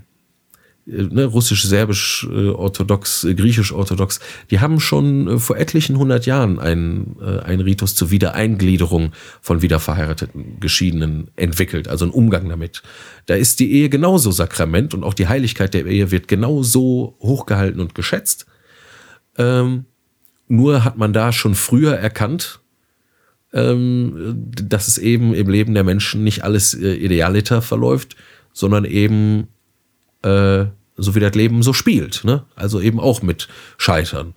[0.88, 5.98] äh, ne, russisch, serbisch, äh, orthodox, äh, griechisch orthodox, die haben schon äh, vor etlichen
[5.98, 12.50] hundert Jahren einen, äh, einen Ritus zur Wiedereingliederung von wiederverheirateten Geschiedenen entwickelt, also einen Umgang
[12.50, 12.82] damit.
[13.28, 17.80] Da ist die Ehe genauso Sakrament und auch die Heiligkeit der Ehe wird genauso hochgehalten
[17.80, 18.48] und geschätzt.
[19.38, 19.86] Ähm,
[20.48, 22.60] nur hat man da schon früher erkannt,
[23.54, 28.16] ähm, dass es eben im Leben der Menschen nicht alles äh, idealiter verläuft,
[28.54, 29.48] sondern eben
[30.24, 30.66] äh,
[30.98, 32.24] so wie das Leben so spielt.
[32.24, 32.44] Ne?
[32.56, 34.34] Also eben auch mit Scheitern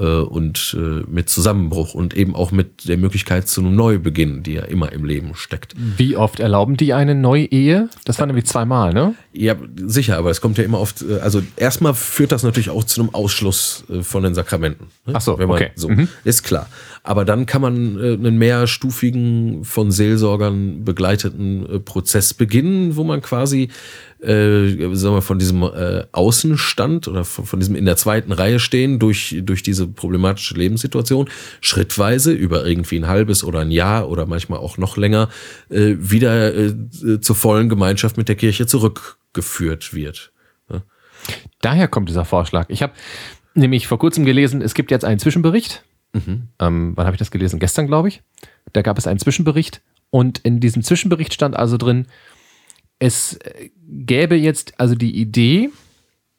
[0.00, 4.62] und äh, mit Zusammenbruch und eben auch mit der Möglichkeit zu einem Neubeginn, die ja
[4.62, 5.74] immer im Leben steckt.
[5.96, 7.88] Wie oft erlauben die eine neue Ehe?
[8.04, 9.14] Das war nämlich zweimal, ne?
[9.32, 12.84] Ja, sicher, aber es kommt ja immer oft, äh, also erstmal führt das natürlich auch
[12.84, 14.88] zu einem Ausschluss äh, von den Sakramenten.
[15.06, 15.14] Ne?
[15.16, 15.70] Ach so, Wenn man, okay.
[15.74, 16.08] So, mhm.
[16.24, 16.68] ist klar.
[17.02, 23.70] Aber dann kann man äh, einen mehrstufigen, von Seelsorgern begleiteten Prozess beginnen, wo man quasi
[24.26, 28.58] äh, sagen wir, von diesem äh, Außenstand oder von, von, diesem in der zweiten Reihe
[28.58, 31.28] stehen durch, durch diese problematische Lebenssituation
[31.60, 35.28] schrittweise über irgendwie ein halbes oder ein Jahr oder manchmal auch noch länger
[35.70, 36.74] äh, wieder äh,
[37.20, 40.32] zur vollen Gemeinschaft mit der Kirche zurückgeführt wird.
[40.70, 40.82] Ja.
[41.60, 42.66] Daher kommt dieser Vorschlag.
[42.68, 42.92] Ich habe
[43.54, 45.84] nämlich vor kurzem gelesen, es gibt jetzt einen Zwischenbericht.
[46.12, 46.48] Mhm.
[46.58, 47.58] Ähm, wann habe ich das gelesen?
[47.58, 48.22] Gestern, glaube ich.
[48.72, 52.06] Da gab es einen Zwischenbericht und in diesem Zwischenbericht stand also drin,
[52.98, 53.38] es
[53.88, 55.70] gäbe jetzt also die Idee,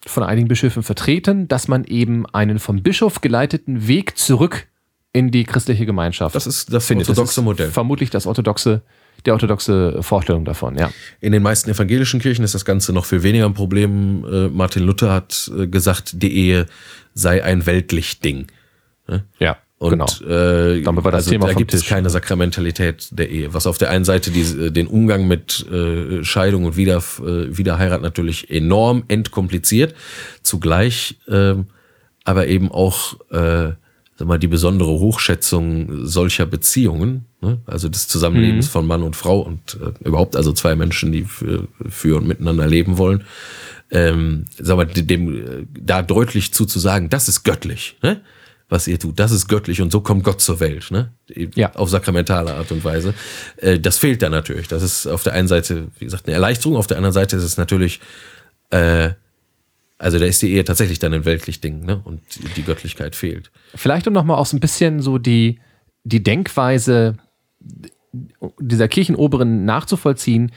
[0.06, 4.68] von einigen Bischöfen vertreten, dass man eben einen vom Bischof geleiteten Weg zurück
[5.14, 6.36] in die christliche Gemeinschaft.
[6.36, 7.10] Das ist das findet.
[7.10, 7.72] orthodoxe das Modell.
[7.72, 8.82] Vermutlich das orthodoxe,
[9.26, 10.92] der orthodoxe Vorstellung davon, ja.
[11.20, 14.26] In den meisten evangelischen Kirchen ist das Ganze noch viel weniger ein Problem.
[14.26, 16.68] Äh, Martin Luther hat äh, gesagt, die Ehe
[17.14, 18.48] sei ein weltlich Ding.
[19.40, 19.58] Ja.
[19.80, 20.06] Und genau.
[20.28, 21.82] äh, Damit war das also Thema da gibt Tisch.
[21.82, 23.54] es keine Sakramentalität der Ehe.
[23.54, 28.02] Was auf der einen Seite die, den Umgang mit äh, Scheidung und Wieder, äh, Wiederheirat
[28.02, 29.94] natürlich enorm entkompliziert,
[30.42, 31.54] zugleich äh,
[32.24, 33.74] aber eben auch äh,
[34.18, 37.60] sag mal, die besondere Hochschätzung solcher Beziehungen, ne?
[37.68, 38.72] also des Zusammenlebens mhm.
[38.72, 42.68] von Mann und Frau und äh, überhaupt also zwei Menschen, die für, für und miteinander
[42.68, 43.24] leben wollen,
[43.92, 47.96] ähm, sag mal, dem äh, da deutlich zuzusagen, das ist göttlich.
[48.02, 48.22] Ne?
[48.70, 49.20] Was ihr tut.
[49.20, 51.12] Das ist göttlich und so kommt Gott zur Welt, ne?
[51.56, 51.74] Ja.
[51.76, 53.14] Auf sakramentale Art und Weise.
[53.58, 54.68] Äh, das fehlt da natürlich.
[54.68, 57.44] Das ist auf der einen Seite, wie gesagt, eine Erleichterung, auf der anderen Seite ist
[57.44, 58.02] es natürlich,
[58.72, 59.12] äh,
[59.98, 62.02] also da ist die Ehe tatsächlich dann ein weltlich Ding, ne?
[62.04, 62.22] Und
[62.56, 63.52] die Göttlichkeit fehlt.
[63.74, 65.60] Vielleicht um nochmal auch so ein bisschen so die,
[66.04, 67.18] die Denkweise
[68.60, 70.52] dieser Kirchenoberen nachzuvollziehen,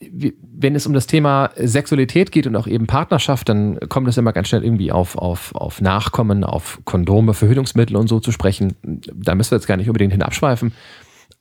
[0.00, 4.32] wenn es um das Thema Sexualität geht und auch eben Partnerschaft, dann kommt es immer
[4.32, 8.76] ganz schnell irgendwie auf, auf, auf Nachkommen, auf Kondome, Verhütungsmittel und so zu sprechen.
[8.82, 10.72] Da müssen wir jetzt gar nicht unbedingt hin abschweifen.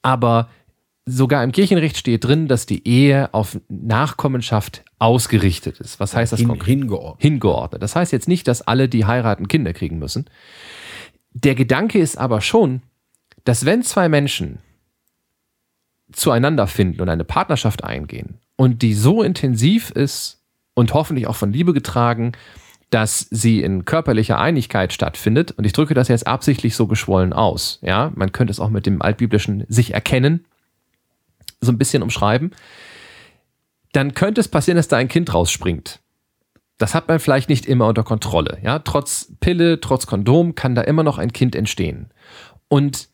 [0.01, 0.49] Aber
[1.05, 5.99] sogar im Kirchenrecht steht drin, dass die Ehe auf Nachkommenschaft ausgerichtet ist.
[5.99, 7.21] Was heißt das Hin, Hingeordnet.
[7.21, 7.83] Hingeordnet.
[7.83, 10.25] Das heißt jetzt nicht, dass alle, die heiraten, Kinder kriegen müssen.
[11.33, 12.81] Der Gedanke ist aber schon,
[13.43, 14.59] dass wenn zwei Menschen
[16.13, 20.41] zueinander finden und eine Partnerschaft eingehen und die so intensiv ist
[20.73, 22.33] und hoffentlich auch von Liebe getragen,
[22.89, 25.51] dass sie in körperlicher Einigkeit stattfindet.
[25.51, 27.79] Und ich drücke das jetzt absichtlich so geschwollen aus.
[27.81, 30.45] Ja, man könnte es auch mit dem altbiblischen sich erkennen
[31.63, 32.51] so ein bisschen umschreiben.
[33.93, 35.99] Dann könnte es passieren, dass da ein Kind rausspringt.
[36.77, 38.57] Das hat man vielleicht nicht immer unter Kontrolle.
[38.63, 42.11] Ja, trotz Pille, trotz Kondom kann da immer noch ein Kind entstehen.
[42.67, 43.09] Und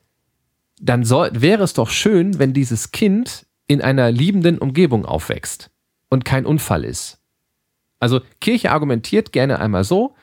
[0.79, 5.69] dann soll, wäre es doch schön, wenn dieses Kind in einer liebenden Umgebung aufwächst
[6.09, 7.19] und kein Unfall ist.
[7.99, 10.15] Also Kirche argumentiert gerne einmal so,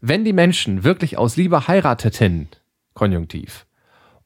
[0.00, 2.48] wenn die Menschen wirklich aus Liebe heirateten,
[2.94, 3.66] konjunktiv,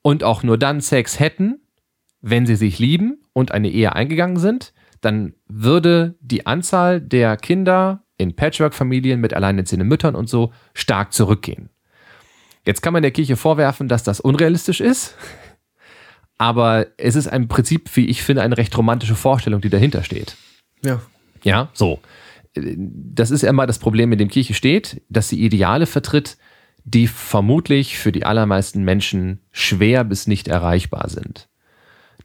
[0.03, 1.61] und auch nur dann Sex hätten,
[2.21, 8.03] wenn sie sich lieben und eine Ehe eingegangen sind, dann würde die Anzahl der Kinder
[8.17, 11.71] in Patchwork-Familien mit alleinerziehenden Müttern und so stark zurückgehen.
[12.67, 15.15] Jetzt kann man der Kirche vorwerfen, dass das unrealistisch ist.
[16.39, 20.37] Aber es ist im Prinzip, wie ich finde, eine recht romantische Vorstellung, die dahinter steht.
[20.85, 21.03] Ja.
[21.43, 22.01] Ja, so.
[22.55, 26.39] Das ist immer das Problem, mit dem Kirche steht, dass sie Ideale vertritt,
[26.85, 31.49] die vermutlich für die allermeisten Menschen schwer bis nicht erreichbar sind.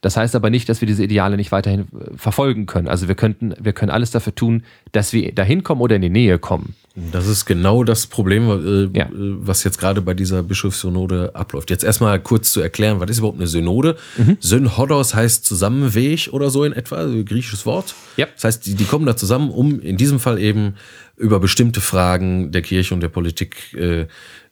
[0.01, 2.87] Das heißt aber nicht, dass wir diese Ideale nicht weiterhin äh, verfolgen können.
[2.87, 6.09] Also wir könnten, wir können alles dafür tun, dass wir dahin kommen oder in die
[6.09, 6.75] Nähe kommen.
[6.95, 8.43] Das ist genau das Problem,
[8.93, 9.05] äh, Ja.
[9.05, 11.71] äh, was jetzt gerade bei dieser Bischofssynode abläuft.
[11.71, 13.97] Jetzt erstmal kurz zu erklären, was ist überhaupt eine Synode?
[14.17, 14.37] Mhm.
[14.39, 17.95] Synhodos heißt Zusammenweg oder so in etwa, also griechisches Wort.
[18.17, 18.27] Ja.
[18.35, 20.75] Das heißt, die, die kommen da zusammen, um in diesem Fall eben
[21.17, 24.01] über bestimmte Fragen der Kirche und der Politik äh,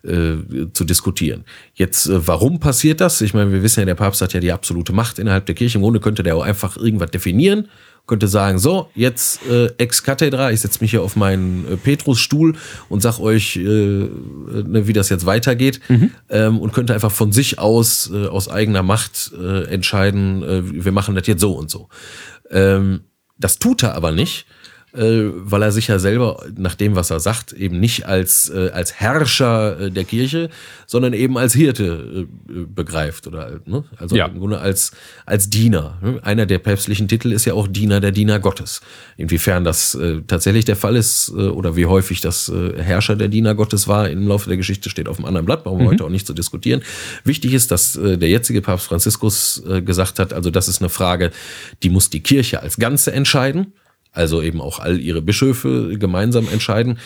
[0.04, 0.38] äh,
[0.74, 1.44] zu diskutieren.
[1.76, 3.22] Jetzt, äh, warum passiert das?
[3.22, 5.78] Ich meine, wir wissen ja, der Papst hat ja die absolute Macht innerhalb der Kirche.
[5.78, 7.68] Im Grunde könnte der auch einfach irgendwas definieren,
[8.12, 12.58] könnte sagen, so, jetzt äh, ex cathedra, ich setze mich hier auf meinen äh, Petrusstuhl
[12.90, 15.80] und sag euch, äh, ne, wie das jetzt weitergeht
[16.30, 20.92] ähm, und könnte einfach von sich aus, äh, aus eigener Macht äh, entscheiden, äh, wir
[20.92, 21.88] machen das jetzt so und so.
[22.50, 23.06] Ähm,
[23.38, 24.46] das tut er aber nicht,
[24.94, 28.94] weil er sich ja selber nach dem, was er sagt, eben nicht als, äh, als
[28.96, 30.50] Herrscher äh, der Kirche,
[30.86, 33.86] sondern eben als Hirte äh, äh, begreift oder ne?
[33.98, 34.26] also Ja.
[34.26, 34.92] im Grunde als,
[35.26, 35.98] als Diener.
[36.02, 36.20] ne?
[36.24, 38.82] Einer der päpstlichen Titel ist ja auch Diener der Diener Gottes.
[39.16, 43.30] Inwiefern das äh, tatsächlich der Fall ist äh, oder wie häufig das äh, Herrscher der
[43.30, 46.04] Diener Gottes war im Laufe der Geschichte steht auf einem anderen Blatt, brauchen wir heute
[46.04, 46.82] auch nicht zu diskutieren.
[47.24, 50.90] Wichtig ist, dass äh, der jetzige Papst Franziskus äh, gesagt hat, also das ist eine
[50.90, 51.32] Frage,
[51.84, 53.74] die muss die Kirche als Ganze entscheiden
[54.12, 57.00] also eben auch all ihre Bischöfe gemeinsam entscheiden.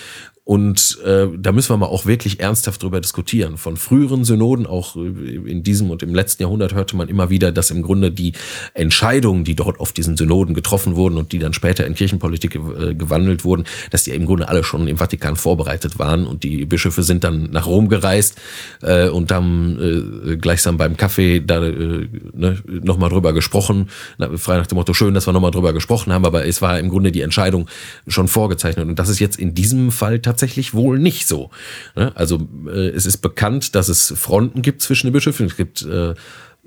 [0.46, 3.58] Und äh, da müssen wir mal auch wirklich ernsthaft drüber diskutieren.
[3.58, 7.52] Von früheren Synoden, auch äh, in diesem und im letzten Jahrhundert, hörte man immer wieder,
[7.52, 8.34] dass im Grunde die
[8.76, 12.94] Entscheidungen, die dort auf diesen Synoden getroffen wurden und die dann später in Kirchenpolitik äh,
[12.94, 16.28] gewandelt wurden, dass die im Grunde alle schon im Vatikan vorbereitet waren.
[16.28, 18.40] Und die Bischöfe sind dann nach Rom gereist
[18.84, 23.90] äh, und haben äh, gleichsam beim Kaffee da äh, ne, nochmal drüber gesprochen.
[24.20, 26.80] Na, frei nach dem Motto, schön, dass wir nochmal drüber gesprochen haben, aber es war
[26.80, 27.68] im Grunde die Entscheidung
[28.08, 28.88] schon vorgezeichnet.
[28.88, 30.35] Und das ist jetzt in diesem Fall tatsächlich
[30.74, 31.50] wohl nicht so.
[31.96, 32.12] Ne?
[32.16, 35.46] Also äh, es ist bekannt, dass es Fronten gibt zwischen den Bischöfen.
[35.46, 36.14] Es gibt äh,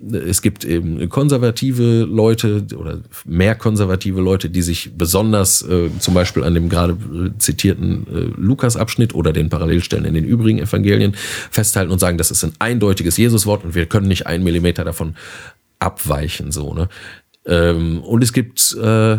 [0.00, 6.44] es gibt eben konservative Leute oder mehr konservative Leute, die sich besonders äh, zum Beispiel
[6.44, 11.14] an dem gerade äh, zitierten äh, Lukas-Abschnitt oder den Parallelstellen in den übrigen Evangelien
[11.50, 15.16] festhalten und sagen, das ist ein eindeutiges Jesuswort und wir können nicht einen Millimeter davon
[15.80, 16.52] abweichen.
[16.52, 16.88] So, ne?
[17.46, 19.18] ähm, und es gibt äh,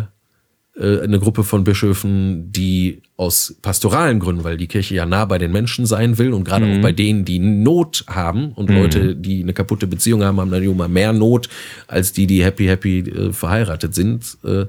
[0.76, 5.52] eine Gruppe von Bischöfen, die aus pastoralen Gründen, weil die Kirche ja nah bei den
[5.52, 9.52] Menschen sein will und gerade auch bei denen, die Not haben und Leute, die eine
[9.52, 11.50] kaputte Beziehung haben, haben dann immer mehr Not
[11.86, 14.38] als die, die happy, happy äh, verheiratet sind.
[14.42, 14.64] Äh,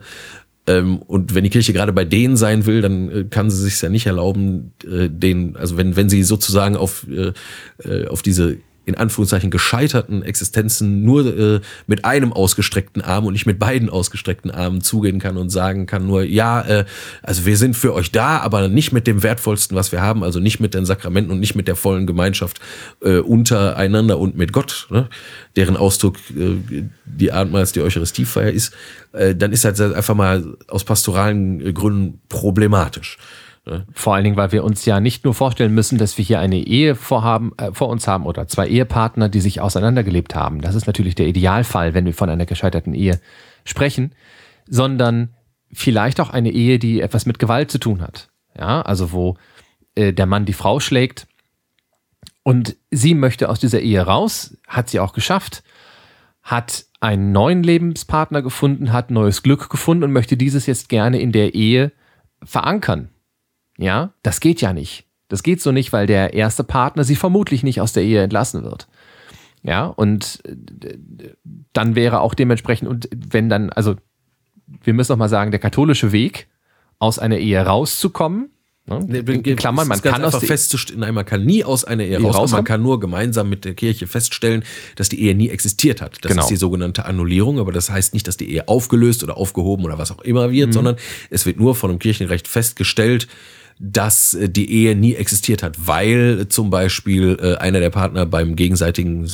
[0.68, 3.82] ähm, und wenn die Kirche gerade bei denen sein will, dann äh, kann sie sich
[3.82, 8.96] ja nicht erlauben, äh, den, also wenn, wenn sie sozusagen auf, äh, auf diese in
[8.96, 14.82] Anführungszeichen gescheiterten Existenzen nur äh, mit einem ausgestreckten Arm und nicht mit beiden ausgestreckten Armen
[14.82, 16.86] zugehen kann und sagen kann nur, ja, äh,
[17.22, 20.40] also wir sind für euch da, aber nicht mit dem Wertvollsten, was wir haben, also
[20.40, 22.60] nicht mit den Sakramenten und nicht mit der vollen Gemeinschaft
[23.02, 25.10] äh, untereinander und mit Gott, ne?
[25.56, 28.74] deren Ausdruck äh, die Abendmahls, die Eucharistiefeier ist,
[29.14, 33.18] äh, dann ist das einfach mal aus pastoralen äh, Gründen problematisch.
[33.94, 36.58] Vor allen Dingen, weil wir uns ja nicht nur vorstellen müssen, dass wir hier eine
[36.58, 40.62] Ehe vorhaben, äh, vor uns haben oder zwei Ehepartner, die sich auseinandergelebt haben.
[40.62, 43.22] Das ist natürlich der Idealfall, wenn wir von einer gescheiterten Ehe
[43.64, 44.16] sprechen,
[44.68, 45.36] sondern
[45.72, 48.30] vielleicht auch eine Ehe, die etwas mit Gewalt zu tun hat.
[48.58, 49.38] Ja, also wo
[49.96, 51.28] äh, der Mann die Frau schlägt
[52.44, 55.64] und sie möchte aus dieser Ehe raus, hat sie auch geschafft,
[56.42, 61.32] hat einen neuen Lebenspartner gefunden, hat neues Glück gefunden und möchte dieses jetzt gerne in
[61.32, 61.92] der Ehe
[62.44, 63.10] verankern.
[63.78, 65.06] Ja, das geht ja nicht.
[65.28, 68.64] Das geht so nicht, weil der erste Partner sie vermutlich nicht aus der Ehe entlassen
[68.64, 68.88] wird.
[69.64, 70.98] Ja, und äh,
[71.74, 73.96] dann wäre auch dementsprechend, und wenn dann, also
[74.84, 76.48] wir müssen noch mal sagen, der katholische Weg,
[77.00, 78.50] aus einer Ehe rauszukommen,
[78.88, 82.24] ne, in Klammern, man kann aus festzustellen, nein, man kann nie aus einer Ehe Ehe
[82.24, 82.52] rauskommen.
[82.52, 84.64] Man kann nur gemeinsam mit der Kirche feststellen,
[84.96, 86.18] dass die Ehe nie existiert hat.
[86.22, 86.42] Das Genau.
[86.44, 89.98] ist die sogenannte Annullierung, aber das heißt nicht, dass die Ehe aufgelöst oder aufgehoben oder
[89.98, 90.74] was auch immer wird, Mhm.
[90.74, 90.96] sondern
[91.30, 93.28] es wird nur von dem Kirchenrecht festgestellt,
[93.82, 98.56] dass äh, die Ehe nie existiert hat, weil zum Beispiel äh, einer der Partner beim
[98.56, 99.26] gegenseitigen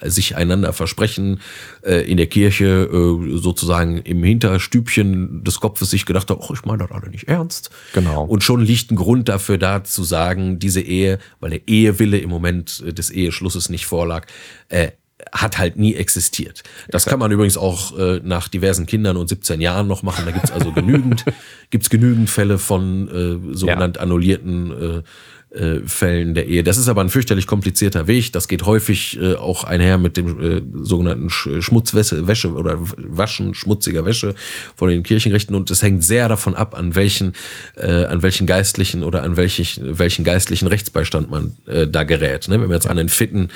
[0.00, 1.40] äh, sich einander versprechen
[1.82, 6.64] äh, in der Kirche äh, sozusagen im Hinterstübchen des Kopfes sich gedacht hat, ach, ich
[6.64, 7.70] meine das alle nicht ernst.
[7.92, 8.24] Genau.
[8.24, 12.30] Und schon liegt ein Grund dafür da zu sagen, diese Ehe, weil der Ehewille im
[12.30, 14.26] Moment äh, des Eheschlusses nicht vorlag,
[14.70, 14.90] äh,
[15.32, 16.62] hat halt nie existiert.
[16.88, 20.24] Das kann man übrigens auch äh, nach diversen Kindern und 17 Jahren noch machen.
[20.26, 21.24] Da gibt's also genügend,
[21.70, 23.08] gibt's genügend Fälle von
[23.52, 25.02] äh, sogenannt annullierten äh,
[25.54, 26.62] äh, Fällen der Ehe.
[26.64, 28.32] Das ist aber ein fürchterlich komplizierter Weg.
[28.32, 33.54] Das geht häufig äh, auch einher mit dem äh, sogenannten Sch Schmutzwäsche Wäsche oder Waschen
[33.54, 34.34] schmutziger Wäsche
[34.76, 37.34] von den Kirchenrechten und es hängt sehr davon ab, an welchen
[37.76, 42.48] äh, an welchen geistlichen oder an welchen welchen geistlichen Rechtsbeistand man äh, da gerät.
[42.48, 42.54] Ne?
[42.54, 43.48] Wenn man jetzt an einen fitten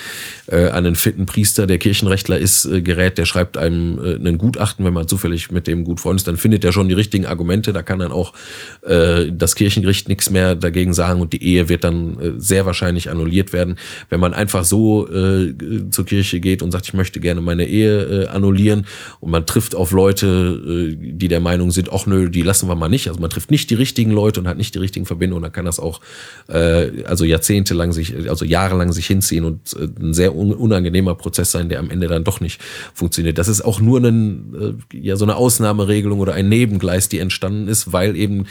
[0.47, 4.39] äh, an einen fitten Priester, der Kirchenrechtler ist, äh, gerät, der schreibt einem äh, einen
[4.39, 7.27] Gutachten, wenn man zufällig mit dem gut freund ist, dann findet er schon die richtigen
[7.27, 7.73] Argumente.
[7.73, 8.35] Da kann dann auch
[8.83, 13.11] äh, das Kirchengericht nichts mehr dagegen sagen und die Ehe wird dann äh, sehr wahrscheinlich
[13.11, 13.77] annulliert werden.
[14.09, 15.55] Wenn man einfach so äh,
[15.91, 18.87] zur Kirche geht und sagt, ich möchte gerne meine Ehe äh, annullieren
[19.21, 22.75] und man trifft auf Leute, äh, die der Meinung sind, ach nö, die lassen wir
[22.75, 23.09] mal nicht.
[23.09, 25.65] Also man trifft nicht die richtigen Leute und hat nicht die richtigen Verbindungen, dann kann
[25.65, 26.01] das auch
[26.49, 31.69] äh, also jahrzehntelang sich, also jahrelang sich hinziehen und äh, ein sehr unangenehmer Prozess sein,
[31.69, 32.61] der am Ende dann doch nicht
[32.95, 33.39] funktioniert.
[33.39, 37.69] Das ist auch nur ein, äh, ja, so eine Ausnahmeregelung oder ein Nebengleis, die entstanden
[37.69, 38.47] ist, weil eben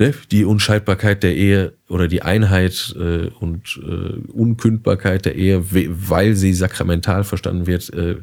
[0.00, 6.34] ne, die Unscheidbarkeit der Ehe oder die Einheit äh, und äh, Unkündbarkeit der Ehe, weil
[6.34, 8.16] sie sakramental verstanden wird, äh,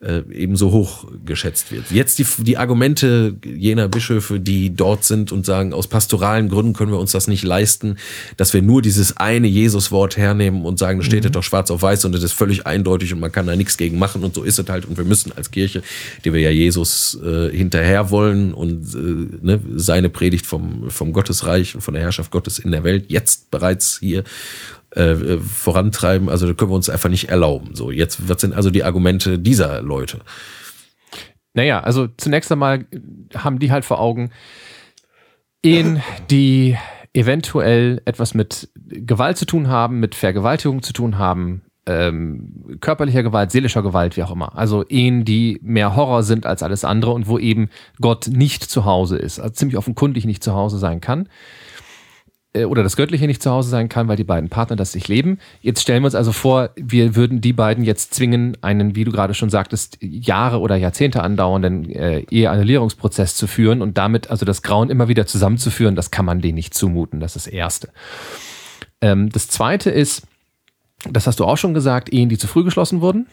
[0.00, 1.90] äh, ebenso hoch geschätzt wird.
[1.90, 6.92] Jetzt die, die Argumente jener Bischöfe, die dort sind und sagen, aus pastoralen Gründen können
[6.92, 7.96] wir uns das nicht leisten,
[8.36, 11.32] dass wir nur dieses eine Jesus-Wort hernehmen und sagen, das steht mhm.
[11.32, 13.98] doch schwarz auf weiß und das ist völlig eindeutig und man kann da nichts gegen
[13.98, 15.82] machen und so ist es halt und wir müssen als Kirche,
[16.24, 21.74] die wir ja Jesus äh, hinterher wollen und äh, ne, seine Predigt vom, vom Gottesreich
[21.74, 24.24] und von der Herrschaft Gottes in der Welt jetzt bereits hier
[24.96, 26.28] äh, vorantreiben.
[26.28, 27.74] Also da können wir uns einfach nicht erlauben.
[27.74, 30.20] So, jetzt, was sind also die Argumente dieser Leute?
[31.54, 32.86] Naja, also zunächst einmal
[33.34, 34.30] haben die halt vor Augen,
[35.62, 36.76] Ehen, die
[37.12, 43.50] eventuell etwas mit Gewalt zu tun haben, mit Vergewaltigung zu tun haben, ähm, körperlicher Gewalt,
[43.52, 44.56] seelischer Gewalt, wie auch immer.
[44.56, 48.84] Also Ehen, die mehr Horror sind als alles andere und wo eben Gott nicht zu
[48.84, 51.28] Hause ist, also ziemlich offenkundig nicht zu Hause sein kann.
[52.56, 55.08] Äh, oder das Göttliche nicht zu Hause sein kann, weil die beiden Partner das sich
[55.08, 55.38] leben.
[55.60, 59.12] Jetzt stellen wir uns also vor, wir würden die beiden jetzt zwingen, einen, wie du
[59.12, 64.62] gerade schon sagtest, Jahre oder Jahrzehnte andauernden äh, Eheannullierungsprozess zu führen und damit also das
[64.62, 67.20] Grauen immer wieder zusammenzuführen, das kann man denen nicht zumuten.
[67.20, 67.90] Das ist das Erste.
[69.00, 70.22] Ähm, das Zweite ist,
[71.10, 73.26] das hast du auch schon gesagt, Ehen, die zu früh geschlossen wurden.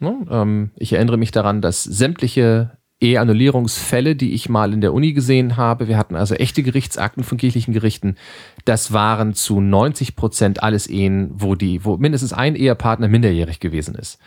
[0.00, 0.14] Ne?
[0.30, 5.56] Ähm, ich erinnere mich daran, dass sämtliche E-Annullierungsfälle, die ich mal in der Uni gesehen
[5.56, 5.86] habe.
[5.86, 8.16] Wir hatten also echte Gerichtsakten von kirchlichen Gerichten.
[8.64, 13.94] Das waren zu 90 Prozent alles Ehen, wo die, wo mindestens ein Ehepartner minderjährig gewesen
[13.94, 14.18] ist.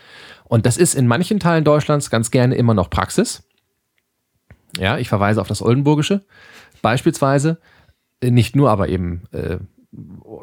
[0.44, 3.42] Und das ist in manchen Teilen Deutschlands ganz gerne immer noch Praxis.
[4.78, 6.24] Ja, ich verweise auf das Oldenburgische.
[6.80, 7.58] Beispielsweise,
[8.22, 9.58] nicht nur, aber eben äh,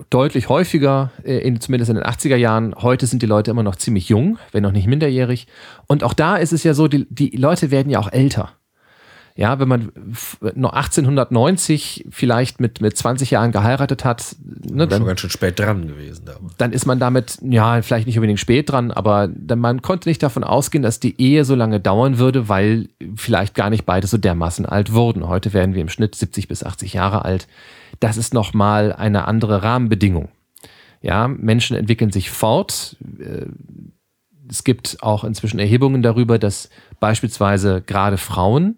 [0.09, 2.75] deutlich häufiger, äh, in, zumindest in den 80er Jahren.
[2.75, 5.47] Heute sind die Leute immer noch ziemlich jung, wenn noch nicht minderjährig.
[5.87, 8.58] Und auch da ist es ja so, die, die Leute werden ja auch älter.
[9.35, 9.91] Ja, wenn man
[10.55, 15.59] noch 1890 vielleicht mit, mit 20 Jahren geheiratet hat, ne, dann, schon ganz schön spät
[15.59, 16.25] dran gewesen.
[16.25, 16.57] Damals.
[16.57, 20.21] Dann ist man damit, ja, vielleicht nicht unbedingt spät dran, aber dann, man konnte nicht
[20.21, 24.17] davon ausgehen, dass die Ehe so lange dauern würde, weil vielleicht gar nicht beide so
[24.17, 25.27] dermaßen alt wurden.
[25.27, 27.47] Heute werden wir im Schnitt 70 bis 80 Jahre alt
[27.99, 30.29] das ist nochmal eine andere Rahmenbedingung.
[31.01, 32.97] Ja, Menschen entwickeln sich fort.
[33.19, 33.45] Äh,
[34.49, 38.77] es gibt auch inzwischen Erhebungen darüber, dass beispielsweise gerade Frauen,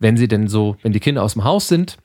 [0.00, 1.98] wenn sie denn so, wenn die Kinder aus dem Haus sind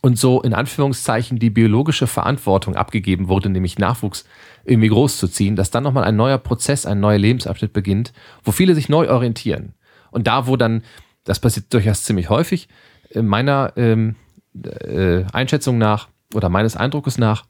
[0.00, 4.24] und so in Anführungszeichen die biologische Verantwortung abgegeben wurde, nämlich Nachwuchs
[4.64, 8.88] irgendwie großzuziehen, dass dann nochmal ein neuer Prozess, ein neuer Lebensabschnitt beginnt, wo viele sich
[8.88, 9.74] neu orientieren.
[10.10, 10.82] Und da, wo dann,
[11.24, 12.68] das passiert durchaus ziemlich häufig,
[13.10, 14.16] in meiner ähm,
[14.64, 17.44] äh, Einschätzung nach oder meines Eindruckes nach,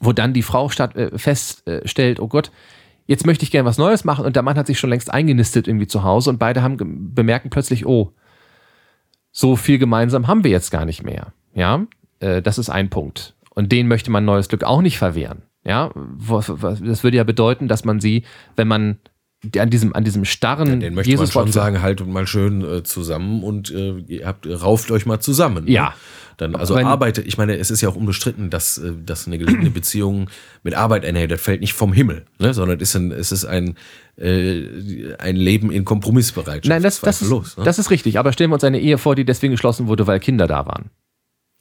[0.00, 2.50] wo dann die Frau statt, äh, feststellt, oh Gott,
[3.06, 5.68] jetzt möchte ich gerne was Neues machen und der Mann hat sich schon längst eingenistet
[5.68, 8.12] irgendwie zu Hause und beide haben bemerken plötzlich, oh,
[9.38, 11.32] so viel gemeinsam haben wir jetzt gar nicht mehr.
[11.54, 11.86] Ja,
[12.18, 13.36] äh, das ist ein Punkt.
[13.54, 15.42] Und den möchte man neues Glück auch nicht verwehren.
[15.64, 18.24] Ja, das würde ja bedeuten, dass man sie,
[18.56, 18.98] wenn man
[19.56, 22.62] an diesem, an diesem starren ja, den möchte Jesus man schon sagen, haltet mal schön
[22.62, 25.64] äh, zusammen und äh, ihr habt, rauft euch mal zusammen.
[25.64, 25.70] Ne?
[25.70, 25.94] Ja.
[26.38, 29.70] Dann, also arbeitet, ich meine, es ist ja auch unbestritten, dass, äh, dass eine gelingende
[29.70, 30.28] Beziehung
[30.62, 32.52] mit Arbeit einhergeht, das fällt nicht vom Himmel, ne?
[32.52, 33.76] sondern es ist ein, es ist ein,
[34.16, 36.68] äh, ein Leben in Kompromissbereitschaft.
[36.68, 37.64] Nein, das, das, ist, ne?
[37.64, 40.18] das ist richtig, aber stellen wir uns eine Ehe vor, die deswegen geschlossen wurde, weil
[40.20, 40.90] Kinder da waren.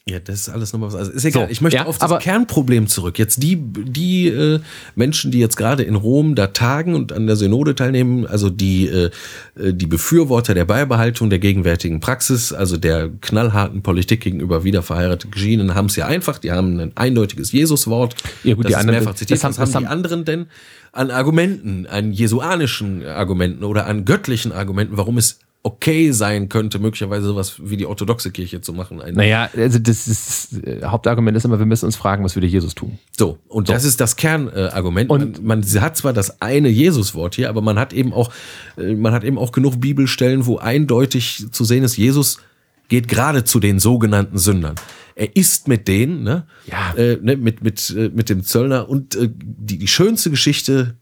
[0.10, 0.96] Ja, das ist alles nochmal was.
[0.96, 1.48] Also ist egal.
[1.48, 3.20] So, ich möchte ja, auf das Kernproblem zurück.
[3.20, 4.62] Jetzt die, die äh,
[4.96, 8.88] Menschen, die jetzt gerade in Rom da tagen und an der Synode teilnehmen, also die,
[8.88, 9.10] äh,
[9.58, 15.88] die Befürworter der Beibehaltung der gegenwärtigen Praxis, also der knallharten Politik gegenüber wiederverheirateten Geschienen, haben
[15.88, 16.38] es ja einfach.
[16.38, 18.15] Die haben ein eindeutiges Jesuswort.
[18.46, 19.39] Ja, gut, das die anderen, mehrfach zitiert.
[19.39, 20.46] Das haben, was haben die anderen denn
[20.93, 27.28] an Argumenten, an jesuanischen Argumenten oder an göttlichen Argumenten, warum es okay sein könnte, möglicherweise
[27.28, 29.02] sowas wie die orthodoxe Kirche zu machen.
[29.02, 32.36] Ein naja, also das ist das äh, Hauptargument ist immer, wir müssen uns fragen, was
[32.36, 32.98] würde Jesus tun.
[33.17, 33.74] So, und so.
[33.74, 35.10] das ist das Kernargument.
[35.10, 38.32] und man, man, hat zwar das eine Jesus-Wort hier, aber man hat eben auch,
[38.78, 42.39] äh, man hat eben auch genug Bibelstellen, wo eindeutig zu sehen ist, Jesus
[42.88, 44.76] geht gerade zu den sogenannten Sündern.
[45.16, 46.45] Er ist mit denen, ne?
[46.68, 46.93] Ja.
[46.95, 50.95] Äh, ne, mit, mit, äh, mit dem Zöllner und äh, die, die schönste Geschichte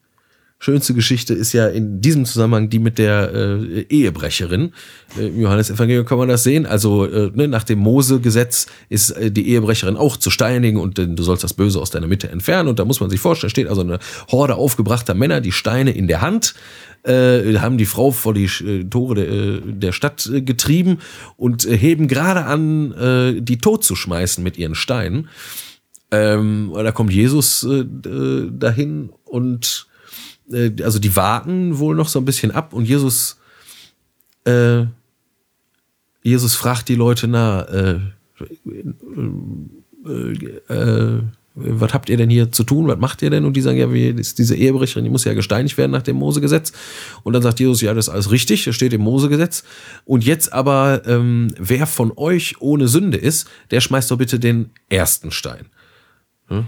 [0.65, 4.73] schönste Geschichte ist ja in diesem Zusammenhang die mit der äh, Ehebrecherin.
[5.15, 6.65] Äh, Im Johannesevangelium kann man das sehen.
[6.65, 11.21] Also äh, ne, nach dem Mose-Gesetz ist äh, die Ehebrecherin auch zu steinigen und du
[11.21, 12.67] sollst das Böse aus deiner Mitte entfernen.
[12.67, 13.99] Und da muss man sich vorstellen, steht also eine
[14.31, 16.55] Horde aufgebrachter Männer, die Steine in der Hand,
[17.03, 20.97] äh, haben die Frau vor die äh, Tore de, äh, der Stadt getrieben
[21.37, 25.29] und heben gerade an, die tot zu schmeißen mit ihren Steinen.
[26.09, 27.85] Ähm, da kommt Jesus äh,
[28.51, 29.87] dahin und
[30.51, 33.39] also die warten wohl noch so ein bisschen ab und Jesus,
[34.45, 34.85] äh,
[36.21, 37.99] Jesus fragt die Leute, na, äh,
[40.05, 41.21] äh, äh,
[41.55, 42.87] was habt ihr denn hier zu tun?
[42.87, 43.45] Was macht ihr denn?
[43.45, 46.17] Und die sagen, ja, wie ist diese Ehebrecherin, die muss ja gesteinigt werden nach dem
[46.17, 46.73] Mosegesetz.
[47.23, 49.63] Und dann sagt Jesus, ja, das ist alles richtig, das steht im Mosegesetz.
[50.03, 54.71] Und jetzt aber, ähm, wer von euch ohne Sünde ist, der schmeißt doch bitte den
[54.89, 55.67] ersten Stein.
[56.47, 56.65] Hm?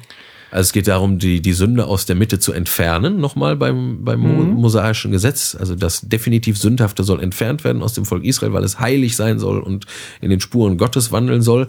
[0.50, 4.22] Also es geht darum, die, die Sünde aus der Mitte zu entfernen, nochmal beim, beim
[4.22, 4.54] mhm.
[4.54, 5.56] mosaischen Gesetz.
[5.60, 9.40] Also das definitiv Sündhafte soll entfernt werden aus dem Volk Israel, weil es heilig sein
[9.40, 9.86] soll und
[10.22, 11.68] in den Spuren Gottes wandeln soll.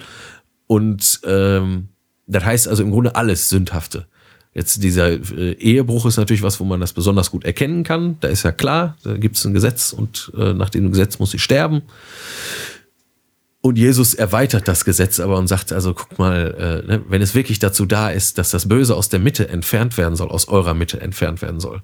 [0.66, 1.89] Und ähm,
[2.26, 4.07] das heißt also im Grunde alles Sündhafte.
[4.55, 8.16] Jetzt dieser äh, Ehebruch ist natürlich was, wo man das besonders gut erkennen kann.
[8.20, 11.31] Da ist ja klar, da gibt es ein Gesetz und äh, nach dem Gesetz muss
[11.31, 11.83] sie sterben.
[13.61, 17.35] Und Jesus erweitert das Gesetz aber und sagt, also guck mal, äh, ne, wenn es
[17.35, 20.75] wirklich dazu da ist, dass das Böse aus der Mitte entfernt werden soll, aus eurer
[20.75, 21.83] Mitte entfernt werden soll,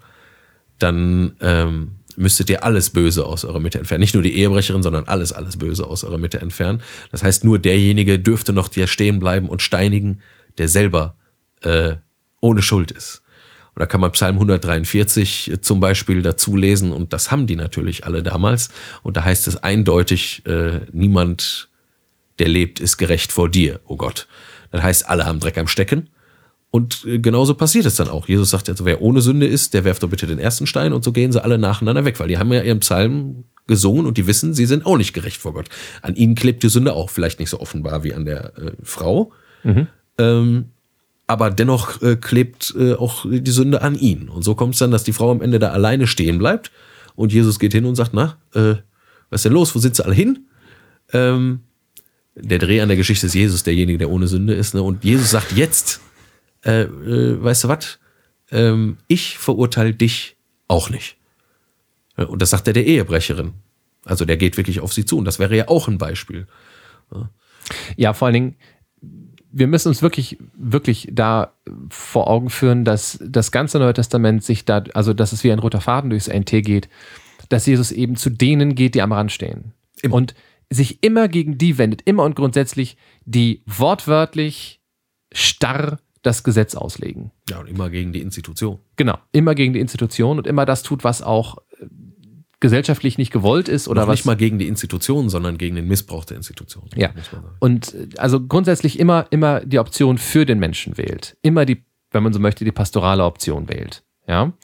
[0.79, 4.01] dann ähm, müsstet ihr alles Böse aus eurer Mitte entfernen.
[4.01, 6.81] Nicht nur die Ehebrecherin, sondern alles, alles Böse aus eurer Mitte entfernen.
[7.11, 10.20] Das heißt, nur derjenige dürfte noch dir stehen bleiben und steinigen,
[10.59, 11.16] der selber
[11.62, 11.97] äh,
[12.41, 13.24] ohne Schuld ist.
[13.75, 18.05] Und da kann man Psalm 143 zum Beispiel dazu lesen und das haben die natürlich
[18.05, 18.68] alle damals.
[19.03, 21.68] Und da heißt es eindeutig, äh, niemand,
[22.39, 24.29] der lebt, ist gerecht vor dir, oh Gott.
[24.70, 26.09] Das heißt, alle haben Dreck am Stecken.
[26.70, 28.29] Und äh, genauso passiert es dann auch.
[28.29, 31.05] Jesus sagt also, wer ohne Sünde ist, der werft doch bitte den ersten Stein und
[31.05, 34.27] so gehen sie alle nacheinander weg, weil die haben ja ihren Psalm gesungen und die
[34.27, 35.68] wissen, sie sind auch nicht gerecht vor Gott.
[36.03, 39.33] An ihnen klebt die Sünde auch, vielleicht nicht so offenbar wie an der äh, Frau.
[39.62, 39.87] Mhm.
[40.18, 40.70] Ähm,
[41.27, 44.29] aber dennoch äh, klebt äh, auch die Sünde an ihn.
[44.29, 46.70] Und so kommt es dann, dass die Frau am Ende da alleine stehen bleibt
[47.16, 48.75] und Jesus geht hin und sagt, na, äh,
[49.31, 49.75] was ist denn los?
[49.75, 50.47] Wo sind sie alle hin?
[51.12, 51.61] Ähm,
[52.35, 54.75] der Dreh an der Geschichte ist Jesus, derjenige, der ohne Sünde ist.
[54.75, 54.83] Ne?
[54.83, 56.01] Und Jesus sagt jetzt,
[56.64, 57.99] äh, äh, weißt du was?
[58.51, 60.37] Ähm, ich verurteile dich
[60.68, 61.16] auch nicht.
[62.16, 63.55] Und das sagt er der Ehebrecherin.
[64.05, 65.18] Also der geht wirklich auf sie zu.
[65.18, 66.47] Und das wäre ja auch ein Beispiel.
[67.97, 68.57] Ja vor allen Dingen,
[69.57, 71.52] wir müssen uns wirklich, wirklich da
[71.88, 75.61] vor Augen führen, dass das ganze Neue Testament sich da, also dass es wie ein
[75.61, 76.88] roter Faden durchs NT geht,
[77.48, 79.72] dass Jesus eben zu denen geht, die am Rand stehen.
[80.02, 80.16] Immer.
[80.16, 80.34] Und
[80.70, 84.80] sich immer gegen die wendet, immer und grundsätzlich, die wortwörtlich
[85.32, 87.30] starr das Gesetz auslegen.
[87.48, 88.80] Ja, und immer gegen die Institution.
[88.96, 91.59] Genau, immer gegen die Institution und immer das tut, was auch
[92.65, 94.21] gesellschaftlich nicht gewollt ist oder Noch was.
[94.21, 96.89] Nicht mal gegen die Institutionen, sondern gegen den Missbrauch der Institutionen.
[96.97, 97.11] Ja.
[97.59, 101.37] Und also grundsätzlich immer, immer die Option für den Menschen wählt.
[101.43, 104.03] Immer die, wenn man so möchte, die pastorale Option wählt.
[104.27, 104.55] Ja.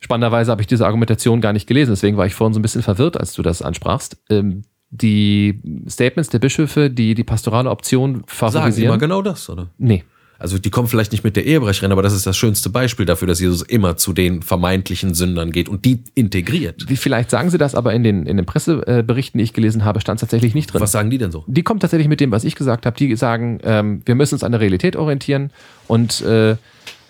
[0.00, 2.82] Spannenderweise habe ich diese Argumentation gar nicht gelesen, deswegen war ich vorhin so ein bisschen
[2.82, 4.20] verwirrt, als du das ansprachst.
[4.28, 8.72] Ähm, die Statements der Bischöfe, die die pastorale Option favorisieren.
[8.72, 9.70] Sagen immer genau das, oder?
[9.78, 10.02] Nee,
[10.42, 13.28] also die kommen vielleicht nicht mit der Ehebrecherin, aber das ist das schönste Beispiel dafür,
[13.28, 16.88] dass Jesus immer zu den vermeintlichen Sündern geht und die integriert.
[16.88, 20.00] Wie vielleicht sagen sie das, aber in den, in den Presseberichten, die ich gelesen habe,
[20.00, 20.80] stand es tatsächlich nicht drin.
[20.80, 21.44] Was sagen die denn so?
[21.46, 22.96] Die kommen tatsächlich mit dem, was ich gesagt habe.
[22.96, 25.52] Die sagen, ähm, wir müssen uns an der Realität orientieren
[25.86, 26.56] und äh,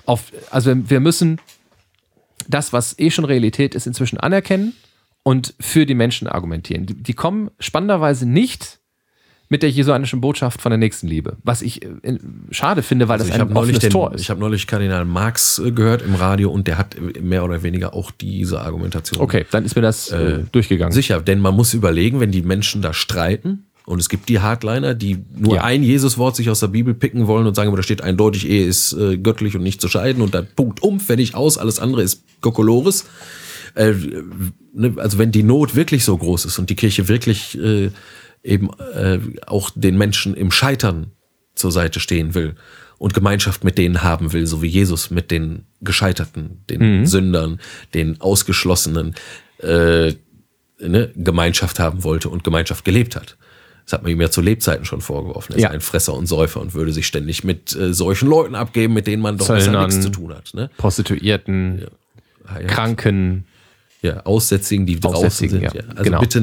[0.05, 1.41] auf, also wir müssen
[2.49, 4.75] das, was eh schon Realität ist, inzwischen anerkennen
[5.23, 6.85] und für die Menschen argumentieren.
[6.85, 8.79] Die, die kommen spannenderweise nicht
[9.53, 11.37] mit der jesuanischen Botschaft von der Nächstenliebe.
[11.45, 11.91] Was ich äh,
[12.51, 14.23] schade finde, weil also das ein offenes den, Tor ist.
[14.23, 17.93] Ich habe neulich Kardinal Marx äh, gehört im Radio und der hat mehr oder weniger
[17.93, 19.21] auch diese Argumentation.
[19.21, 20.95] Okay, dann ist mir das äh, äh, durchgegangen.
[20.95, 24.95] Sicher, denn man muss überlegen, wenn die Menschen da streiten, und es gibt die Hardliner,
[24.95, 25.65] die nur ja.
[25.65, 28.65] ein Jesuswort sich aus der Bibel picken wollen und sagen, aber da steht eindeutig, Ehe
[28.65, 32.03] ist äh, göttlich und nicht zu scheiden und dann Punkt um, fertig aus, alles andere
[32.03, 33.05] ist Kokolores.
[33.75, 33.93] Äh,
[34.73, 37.91] ne, also wenn die Not wirklich so groß ist und die Kirche wirklich äh,
[38.43, 41.13] eben äh, auch den Menschen im Scheitern
[41.55, 42.55] zur Seite stehen will
[42.99, 47.07] und Gemeinschaft mit denen haben will, so wie Jesus mit den Gescheiterten, den mhm.
[47.07, 47.61] Sündern,
[47.95, 49.15] den Ausgeschlossenen,
[49.59, 50.13] äh,
[50.81, 53.37] ne, Gemeinschaft haben wollte und Gemeinschaft gelebt hat.
[53.85, 55.53] Das hat man ihm ja zu Lebzeiten schon vorgeworfen.
[55.53, 55.71] Er ist Ja.
[55.71, 59.23] ein Fresser und Säufer und würde sich ständig mit äh, solchen Leuten abgeben, mit denen
[59.23, 59.87] man doch besser Zöllnern.
[59.89, 60.55] nichts zu tun hat.
[60.55, 60.71] Ne?
[60.77, 61.87] Prostituierten,
[62.49, 62.63] Ja.
[62.67, 63.45] Kranken.
[64.03, 65.75] Ja, Aussätzigen, die draußen Aussätzigen, sind.
[65.75, 65.83] ja.
[65.91, 66.21] Also genau.
[66.21, 66.39] bitte,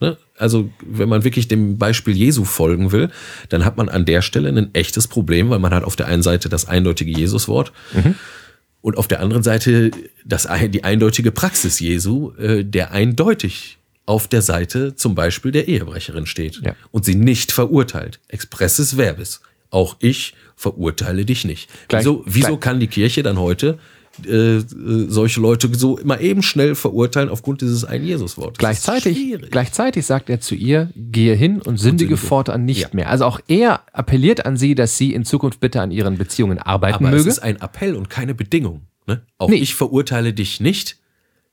[0.00, 0.16] äh, ne?
[0.36, 3.08] also wenn man wirklich dem Beispiel Jesu folgen will,
[3.50, 6.22] dann hat man an der Stelle ein echtes Problem, weil man hat auf der einen
[6.24, 8.16] Seite das eindeutige Jesuswort Mhm.
[8.80, 9.92] und auf der anderen Seite
[10.24, 16.26] das, die eindeutige Praxis Jesu, äh, der eindeutig auf der Seite zum Beispiel der Ehebrecherin
[16.26, 16.74] steht Ja.
[16.90, 18.18] und sie nicht verurteilt.
[18.28, 19.40] Expresses verbis.
[19.70, 21.68] Auch ich verurteile dich nicht.
[21.88, 23.78] Gleich- wieso wieso kann die Kirche dann heute
[24.26, 24.60] äh,
[25.08, 28.58] solche Leute so immer eben schnell verurteilen aufgrund dieses einen Jesuswortes?
[28.58, 32.16] Gleichzeitig, gleichzeitig sagt er zu ihr, gehe hin und sündige sündige.
[32.16, 32.88] fortan nicht Ja.
[32.92, 33.10] mehr.
[33.10, 37.04] Also auch er appelliert an sie, dass sie in Zukunft bitte an ihren Beziehungen arbeiten
[37.06, 37.28] Aber es möge.
[37.28, 38.82] ist ein Appell und keine Bedingung.
[39.06, 39.22] Ne?
[39.38, 39.56] Auch Nee.
[39.56, 40.98] ich verurteile dich nicht,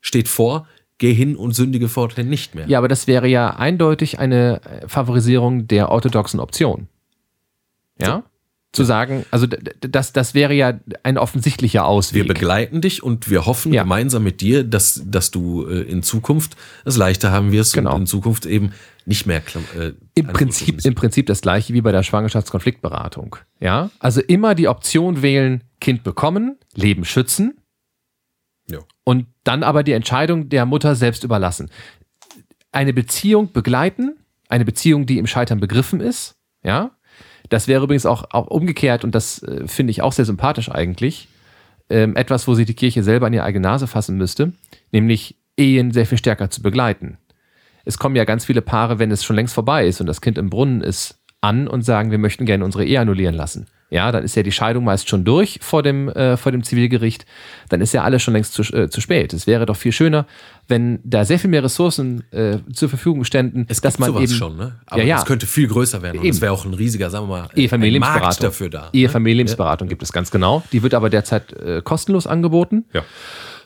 [0.02, 2.68] steht vor, geh hin und sündige forthin nicht mehr.
[2.68, 6.88] Ja, aber das wäre ja eindeutig eine Favorisierung der orthodoxen Option.
[8.00, 8.24] Ja?
[8.76, 9.48] Zu sagen, also
[9.82, 12.28] das, das wäre ja ein offensichtlicher Wir Ausweg.
[12.28, 13.84] begleiten dich und wir hoffen Ja.
[13.84, 17.96] gemeinsam mit dir, dass, dass du äh, in Zukunft es leichter haben wirst Genau.
[17.96, 18.72] und in Zukunft eben
[19.06, 19.42] nicht mehr
[19.78, 23.38] äh, Im Prinzip, Im Prinzip das gleiche wie bei der Schwangerschaftskonfliktberatung.
[23.60, 23.92] Ja?
[24.00, 27.56] Also immer die Option wählen, Kind bekommen, Leben schützen
[28.70, 28.80] Ja.
[29.04, 31.70] und dann aber die Entscheidung der Mutter selbst überlassen.
[32.72, 34.16] Eine Beziehung begleiten,
[34.50, 36.92] eine Beziehung, die im Scheitern begriffen ist, ja.
[37.50, 41.28] Das wäre übrigens auch, auch umgekehrt und das äh, finde ich auch sehr sympathisch eigentlich.
[41.90, 44.54] Ähm, etwas, wo sich die Kirche selber an die eigene Nase fassen müsste,
[44.92, 47.18] nämlich Ehen sehr viel stärker zu begleiten.
[47.86, 50.38] Es kommen ja ganz viele Paare, wenn es schon längst vorbei ist und das Kind
[50.38, 53.68] im Brunnen ist, an und sagen, wir möchten gerne unsere Ehe annullieren lassen.
[53.92, 57.26] Ja, dann ist ja die Scheidung meist schon durch vor dem, äh, vor dem Zivilgericht.
[57.70, 59.32] Dann ist ja alles schon längst zu, äh, zu spät.
[59.32, 60.26] Es wäre doch viel schöner,
[60.68, 64.34] wenn da sehr viel mehr Ressourcen äh, zur Verfügung ständen, Es dass man sowas eben
[64.34, 64.80] schon, ne?
[64.88, 65.18] Aber Ja, ja.
[65.20, 66.20] es könnte viel größer werden.
[66.20, 68.26] Und es wäre auch ein riesiger, sagen wir mal, ein Ehefamilienlebensberatung.
[68.28, 68.82] Markt dafür da.
[68.82, 68.90] ne?
[68.94, 70.64] Ehefamilienlebensberatung gibt es ganz genau.
[70.72, 72.86] Die wird aber derzeit äh, kostenlos angeboten.
[72.92, 73.04] Ja.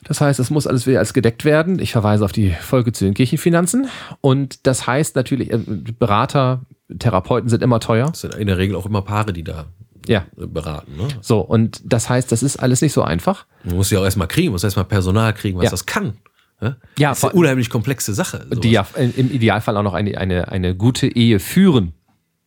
[0.03, 1.79] Das heißt, es muss alles wieder als gedeckt werden.
[1.79, 3.87] Ich verweise auf die Folge zu den Kirchenfinanzen.
[4.21, 5.59] Und das heißt natürlich, äh,
[5.97, 6.61] Berater,
[6.97, 8.07] Therapeuten sind immer teuer.
[8.07, 9.65] Das sind in der Regel auch immer Paare, die da
[10.07, 10.25] Ja.
[10.35, 10.95] beraten.
[10.97, 11.07] Ne?
[11.21, 13.45] So, und das heißt, das ist alles nicht so einfach.
[13.63, 15.69] Man muss ja auch erstmal kriegen, man muss erstmal Personal kriegen, was Ja.
[15.71, 16.13] das kann.
[16.61, 16.77] Ne?
[16.97, 18.43] Ja, das ist eine unheimlich komplexe Sache.
[18.45, 18.59] sowas.
[18.61, 21.93] Die ja im Idealfall auch noch eine, eine, eine gute Ehe führen.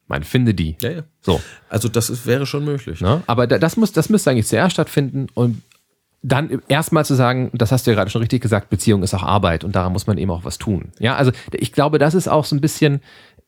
[0.08, 0.76] Man finde die.
[0.82, 1.02] ja, ja.
[1.22, 1.40] So.
[1.70, 3.00] Also das ist, wäre schon möglich.
[3.00, 3.22] Ne?
[3.26, 5.62] Aber da- das, muss, das müsste eigentlich zuerst stattfinden und
[6.24, 9.22] dann erstmal zu sagen, das hast du ja gerade schon richtig gesagt, Beziehung ist auch
[9.22, 10.92] Arbeit und daran muss man eben auch was tun.
[11.00, 13.00] Ja, also ich glaube, das ist auch so ein bisschen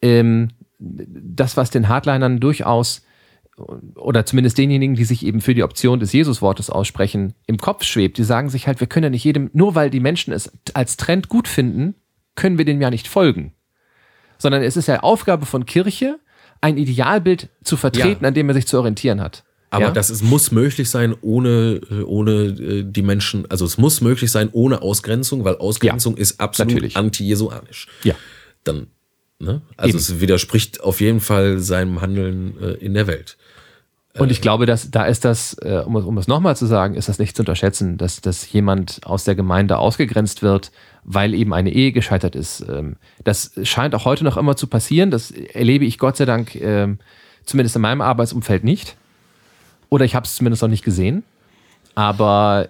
[0.03, 0.49] ähm,
[0.79, 3.03] das, was den Hardlinern durchaus
[3.57, 8.19] oder zumindest denjenigen, die sich eben für die Option des Jesuswortes aussprechen, im Kopf schwebt.
[8.19, 10.97] Die sagen sich halt, wir können ja nicht jedem, nur weil die Menschen es als
[10.97, 11.95] Trend gut finden,
[12.35, 13.53] können wir dem ja nicht folgen.
[14.39, 16.19] Sondern es ist ja Aufgabe von Kirche,
[16.61, 18.29] ein Idealbild zu vertreten, Ja.
[18.29, 19.45] an dem er sich zu orientieren hat.
[19.71, 19.91] Aber ja?
[19.91, 24.31] das ist, muss möglich sein, ohne, äh, ohne äh, die Menschen, also es muss möglich
[24.31, 27.89] sein, ohne Ausgrenzung, weil Ausgrenzung ist absolut anti-jesuanisch.
[28.05, 28.15] Ja.
[28.63, 28.87] Dann,
[29.39, 29.63] ne?
[29.77, 29.99] Also Eben.
[29.99, 33.37] es widerspricht auf jeden Fall seinem Handeln äh, in der Welt.
[34.17, 36.95] Und ich glaube, dass da ist das, äh, um, es- um es nochmal zu sagen,
[36.95, 40.71] ist das nicht zu unterschätzen, dass, dass jemand aus der Gemeinde ausgegrenzt wird,
[41.03, 42.65] weil eben eine Ehe gescheitert ist.
[42.69, 45.11] Ähm, das scheint auch heute noch immer zu passieren.
[45.11, 47.01] Das erlebe ich Gott sei Dank ähm,
[47.45, 48.97] zumindest in meinem Arbeitsumfeld nicht.
[49.91, 51.25] Oder ich habe es zumindest noch nicht gesehen.
[51.97, 52.69] Aber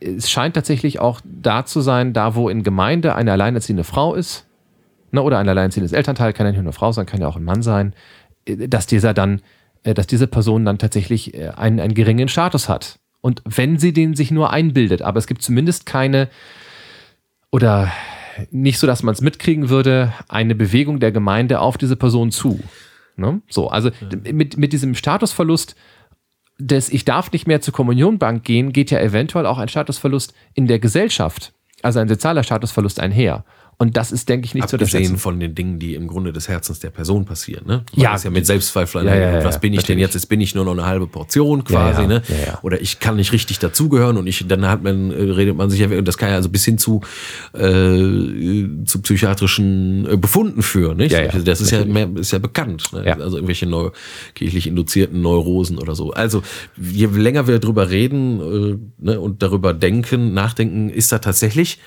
[0.00, 4.44] es scheint tatsächlich auch da zu sein, da wo in Gemeinde eine alleinerziehende Frau ist,
[5.12, 7.36] ne, oder ein alleinerziehendes Elternteil, kann ja nicht nur eine Frau sein, kann ja auch
[7.36, 7.94] ein Mann sein,
[8.46, 9.42] dass dieser dann,
[9.82, 12.98] äh, dass diese Person dann tatsächlich äh, einen, einen geringen Status hat.
[13.20, 16.28] Und wenn sie den sich nur einbildet, aber es gibt zumindest keine,
[17.50, 17.90] oder
[18.50, 22.60] nicht so, dass man es mitkriegen würde, eine Bewegung der Gemeinde auf diese Person zu.
[23.16, 23.42] Ne?
[23.50, 25.76] So, also d- mit, mit diesem Statusverlust
[26.58, 30.66] des Ich darf nicht mehr zur Kommunionbank gehen, geht ja eventuell auch ein Statusverlust in
[30.66, 31.52] der Gesellschaft,
[31.82, 33.44] also ein sozialer Statusverlust einher.
[33.80, 35.18] Und das ist, denke ich, nicht zu Abgesehen unterschätzen.
[35.18, 37.66] von den Dingen, die im Grunde des Herzens der Person passieren.
[37.66, 37.82] Ne?
[37.94, 38.10] Ja.
[38.10, 39.06] Das ist ja mit Selbstzweifel.
[39.06, 40.12] Ja, ja, ja, was bin ich denn jetzt?
[40.12, 42.06] Jetzt bin ich nur noch eine halbe Portion quasi.
[42.06, 42.20] Ne?
[42.28, 42.58] ja, ja.
[42.60, 45.80] Oder ich kann nicht richtig dazugehören und ich, dann hat man, äh, redet man sich
[45.80, 47.00] ja, und das kann ja also bis hin zu,
[47.54, 50.98] äh, zu psychiatrischen äh, Befunden führen.
[50.98, 51.12] Nicht?
[51.12, 52.92] Ja, ja, das ist ja, mehr, ist ja bekannt.
[52.92, 53.06] Ne?
[53.06, 53.14] Ja.
[53.14, 53.92] Also irgendwelche neu,
[54.34, 56.10] kirchlich induzierten Neurosen oder so.
[56.10, 56.42] Also
[56.76, 61.78] je länger wir drüber reden äh, ne, und darüber denken, nachdenken, ist da tatsächlich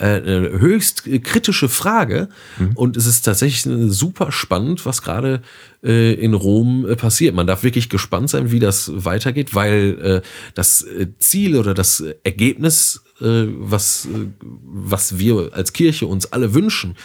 [0.00, 2.28] äh, eine höchst kritische Frage
[2.74, 5.42] und es ist tatsächlich super spannend, was gerade
[5.84, 7.34] äh, in Rom äh, passiert.
[7.34, 10.20] Man darf wirklich gespannt sein, wie das weitergeht, weil äh,
[10.54, 16.54] das äh, Ziel oder das Ergebnis äh, was, äh, was wir als Kirche uns alle
[16.54, 16.96] wünschen,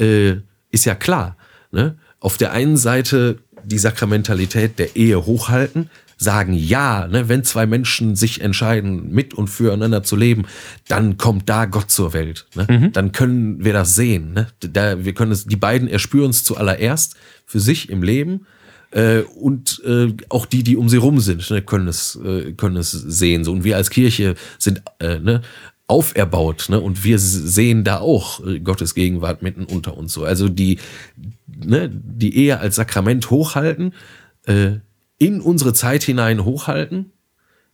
[0.00, 0.36] äh,
[0.70, 1.36] ist ja klar.
[1.70, 1.96] Ne?
[2.18, 5.90] Auf der einen Seite die Sakramentalität der Ehe hochhalten,
[6.20, 10.44] sagen ja, ne, wenn zwei Menschen sich entscheiden, mit und füreinander zu leben,
[10.86, 12.46] dann kommt da Gott zur Welt.
[12.54, 12.66] Ne?
[12.68, 12.92] Mhm.
[12.92, 14.34] Dann können wir das sehen.
[14.34, 14.48] Ne?
[14.60, 17.16] Da, wir können es, die beiden erspüren es zuallererst
[17.46, 18.46] für sich im Leben.
[18.90, 22.76] Äh, und äh, auch die, die um sie rum sind, ne, können es, äh, können
[22.76, 23.44] es sehen.
[23.44, 25.42] So und wir als Kirche sind äh, ne,
[25.86, 26.80] auferbaut, ne?
[26.80, 30.24] Und wir sehen da auch äh, Gottes Gegenwart mitten unter uns so.
[30.24, 30.80] Also die,
[31.46, 33.94] ne, die Ehe als Sakrament hochhalten,
[34.46, 34.80] äh,
[35.20, 37.12] in unsere Zeit hinein hochhalten.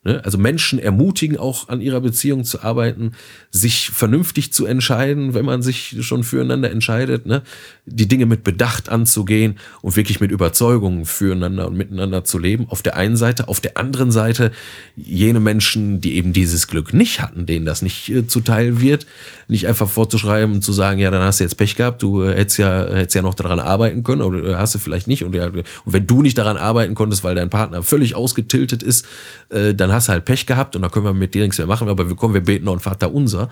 [0.07, 0.24] Ne?
[0.24, 3.12] Also Menschen ermutigen, auch an ihrer Beziehung zu arbeiten,
[3.50, 7.42] sich vernünftig zu entscheiden, wenn man sich schon füreinander entscheidet, ne?
[7.86, 12.66] die Dinge mit Bedacht anzugehen und wirklich mit Überzeugung füreinander und miteinander zu leben.
[12.68, 14.52] Auf der einen Seite, auf der anderen Seite
[14.94, 19.07] jene Menschen, die eben dieses Glück nicht hatten, denen das nicht äh, zuteil wird,
[19.48, 22.86] nicht einfach vorzuschreiben, zu sagen, ja, dann hast du jetzt Pech gehabt, du hättest ja,
[22.86, 25.24] hättest ja noch daran arbeiten können oder hast du vielleicht nicht.
[25.24, 29.04] Und, und wenn du nicht daran arbeiten konntest, weil dein Partner völlig ausgetiltet ist,
[29.48, 31.88] äh, dann hast halt Pech gehabt und da können wir mit dir nichts mehr machen,
[31.88, 33.51] aber wir kommen, wir beten noch ein Vater unser.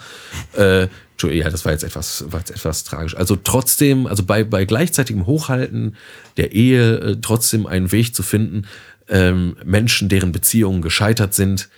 [0.57, 0.89] Äh,
[1.23, 3.17] ja, das war jetzt etwas, war jetzt etwas tragisch.
[3.17, 5.97] Also trotzdem, also bei, bei gleichzeitigem Hochhalten
[6.37, 8.67] der Ehe äh, trotzdem einen Weg zu finden,
[9.09, 11.69] ähm, Menschen, deren Beziehungen gescheitert sind,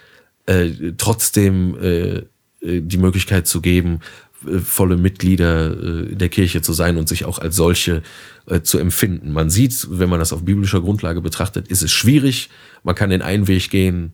[0.46, 2.22] äh, trotzdem äh,
[2.66, 4.00] äh, die Möglichkeit zu geben,
[4.46, 8.02] äh, volle Mitglieder äh, der Kirche zu sein und sich auch als solche
[8.62, 9.32] zu empfinden.
[9.32, 12.48] Man sieht, wenn man das auf biblischer Grundlage betrachtet, ist es schwierig.
[12.84, 14.12] Man kann den einen Weg gehen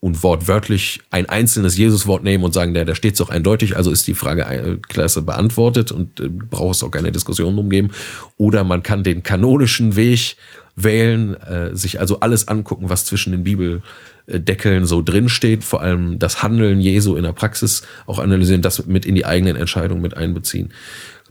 [0.00, 3.90] und wortwörtlich ein einzelnes Jesuswort nehmen und sagen, der, da steht es doch eindeutig, also
[3.90, 7.90] ist die Frage klasse beantwortet und äh, braucht es auch keine Diskussion drum geben.
[8.36, 10.36] Oder man kann den kanonischen Weg
[10.76, 13.82] wählen, äh, sich also alles angucken, was zwischen den Bibel
[14.28, 19.06] Deckeln so drinsteht, vor allem das Handeln Jesu in der Praxis auch analysieren, das mit
[19.06, 20.72] in die eigenen Entscheidungen mit einbeziehen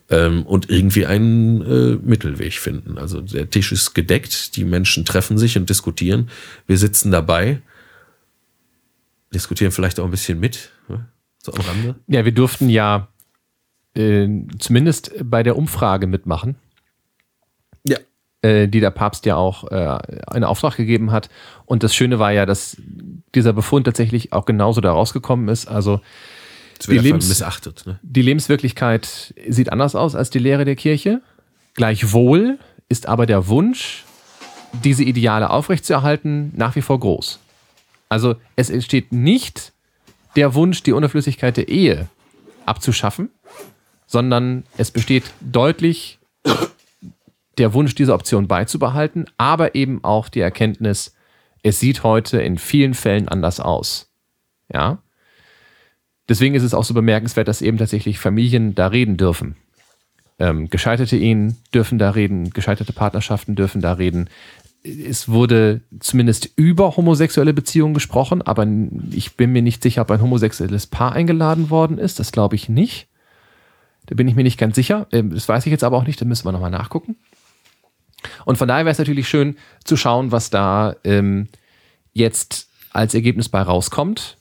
[0.10, 2.98] ähm, und irgendwie einen äh, Mittelweg finden.
[2.98, 6.30] Also der Tisch ist gedeckt, die Menschen treffen sich und diskutieren.
[6.68, 7.62] Wir sitzen dabei,
[9.36, 11.06] diskutieren vielleicht auch ein bisschen mit, ne?
[11.44, 11.96] so am Rande.
[12.08, 13.10] Ja, wir durften ja
[13.96, 14.28] äh,
[14.58, 16.56] zumindest bei der Umfrage mitmachen.
[17.88, 17.98] Ja.
[18.42, 21.30] Äh, die der Papst ja auch äh, einen Auftrag gegeben hat.
[21.66, 22.78] Und das Schöne war ja, dass
[23.36, 25.68] dieser Befund tatsächlich auch genauso da rausgekommen ist.
[25.68, 26.02] Also
[26.88, 28.00] die, Lebens missachtet, ne?
[28.02, 31.22] die Lebenswirklichkeit sieht anders aus als die Lehre der Kirche.
[31.74, 32.60] Gleichwohl
[32.90, 34.04] ist aber der Wunsch,
[34.84, 37.40] diese Ideale aufrechtzuerhalten, nach wie vor groß.
[38.10, 39.74] Also es entsteht nicht
[40.36, 42.08] der Wunsch, die Unerflüssigkeit der Ehe
[42.66, 43.30] abzuschaffen,
[44.08, 46.20] sondern es besteht deutlich
[47.58, 51.16] der Wunsch, diese Option beizubehalten, aber eben auch die Erkenntnis,
[51.64, 54.12] es sieht heute in vielen Fällen anders aus.
[54.72, 55.00] Ja.
[56.28, 59.56] Deswegen ist es auch so bemerkenswert, dass eben tatsächlich Familien da reden dürfen.
[60.38, 64.30] Ähm, gescheiterte Ehen dürfen da reden, gescheiterte Partnerschaften dürfen da reden.
[64.86, 68.68] Es wurde zumindest über homosexuelle Beziehungen gesprochen, aber
[69.12, 72.20] ich bin mir nicht sicher, ob ein homosexuelles Paar eingeladen worden ist.
[72.20, 73.08] Das glaube ich nicht.
[74.06, 75.08] Da bin ich mir nicht ganz sicher.
[75.12, 77.16] Ähm, das weiß ich jetzt aber auch nicht, da müssen wir nochmal nachgucken.
[78.46, 81.48] Und von daher wäre es natürlich schön zu schauen, was da ähm,
[82.14, 84.38] jetzt als Ergebnis bei rauskommt.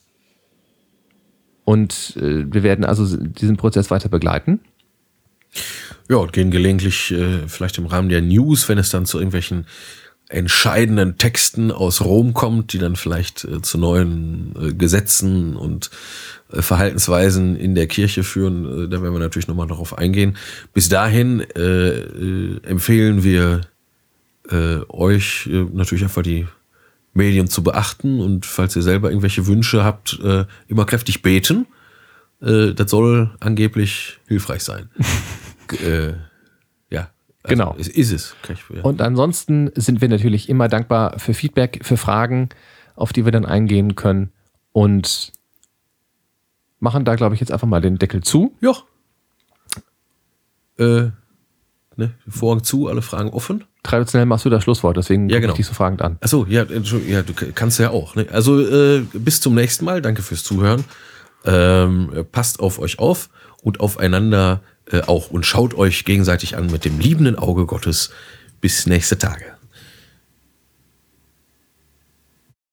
[1.63, 4.59] Und äh, wir werden also diesen Prozess weiter begleiten.
[6.09, 9.65] Ja, und gehen gelegentlich äh, vielleicht im Rahmen der News, wenn es dann zu irgendwelchen
[10.29, 15.91] entscheidenden Texten aus Rom kommt, die dann vielleicht äh, zu neuen äh, Gesetzen und
[16.51, 18.65] äh, Verhaltensweisen in der Kirche führen.
[18.65, 20.37] Äh, da werden wir natürlich nochmal darauf eingehen.
[20.73, 23.61] Bis dahin äh, äh, empfehlen wir
[24.89, 26.45] euch natürlich einfach die
[27.15, 30.19] Medien zu beachten und falls ihr selber irgendwelche Wünsche habt,
[30.67, 31.65] immer kräftig beten.
[32.39, 34.91] Das soll angeblich hilfreich sein.
[37.45, 37.75] Also genau.
[37.79, 38.35] Es ist es.
[38.83, 42.49] Und ansonsten sind wir natürlich immer dankbar für Feedback, für Fragen,
[42.95, 44.31] auf die wir dann eingehen können
[44.71, 45.31] und
[46.79, 48.55] machen da, glaube ich, jetzt einfach mal den Deckel zu.
[48.61, 48.73] Ja.
[50.77, 51.11] Äh,
[51.95, 55.53] ne, Vorhang zu, alle Fragen offen traditionell machst du das Schlusswort, deswegen ja, genau.
[55.53, 56.17] ich dich so fragend an.
[56.21, 56.65] Achso, ja,
[57.07, 58.15] ja, du kannst ja auch.
[58.15, 58.27] Ne?
[58.31, 60.01] Also äh, bis zum nächsten Mal.
[60.01, 60.83] Danke fürs Zuhören.
[61.45, 63.29] Ähm, passt auf euch auf
[63.61, 64.61] und aufeinander
[64.91, 68.11] äh, auch und schaut euch gegenseitig an mit dem liebenden Auge Gottes.
[68.61, 69.54] Bis nächste Tage.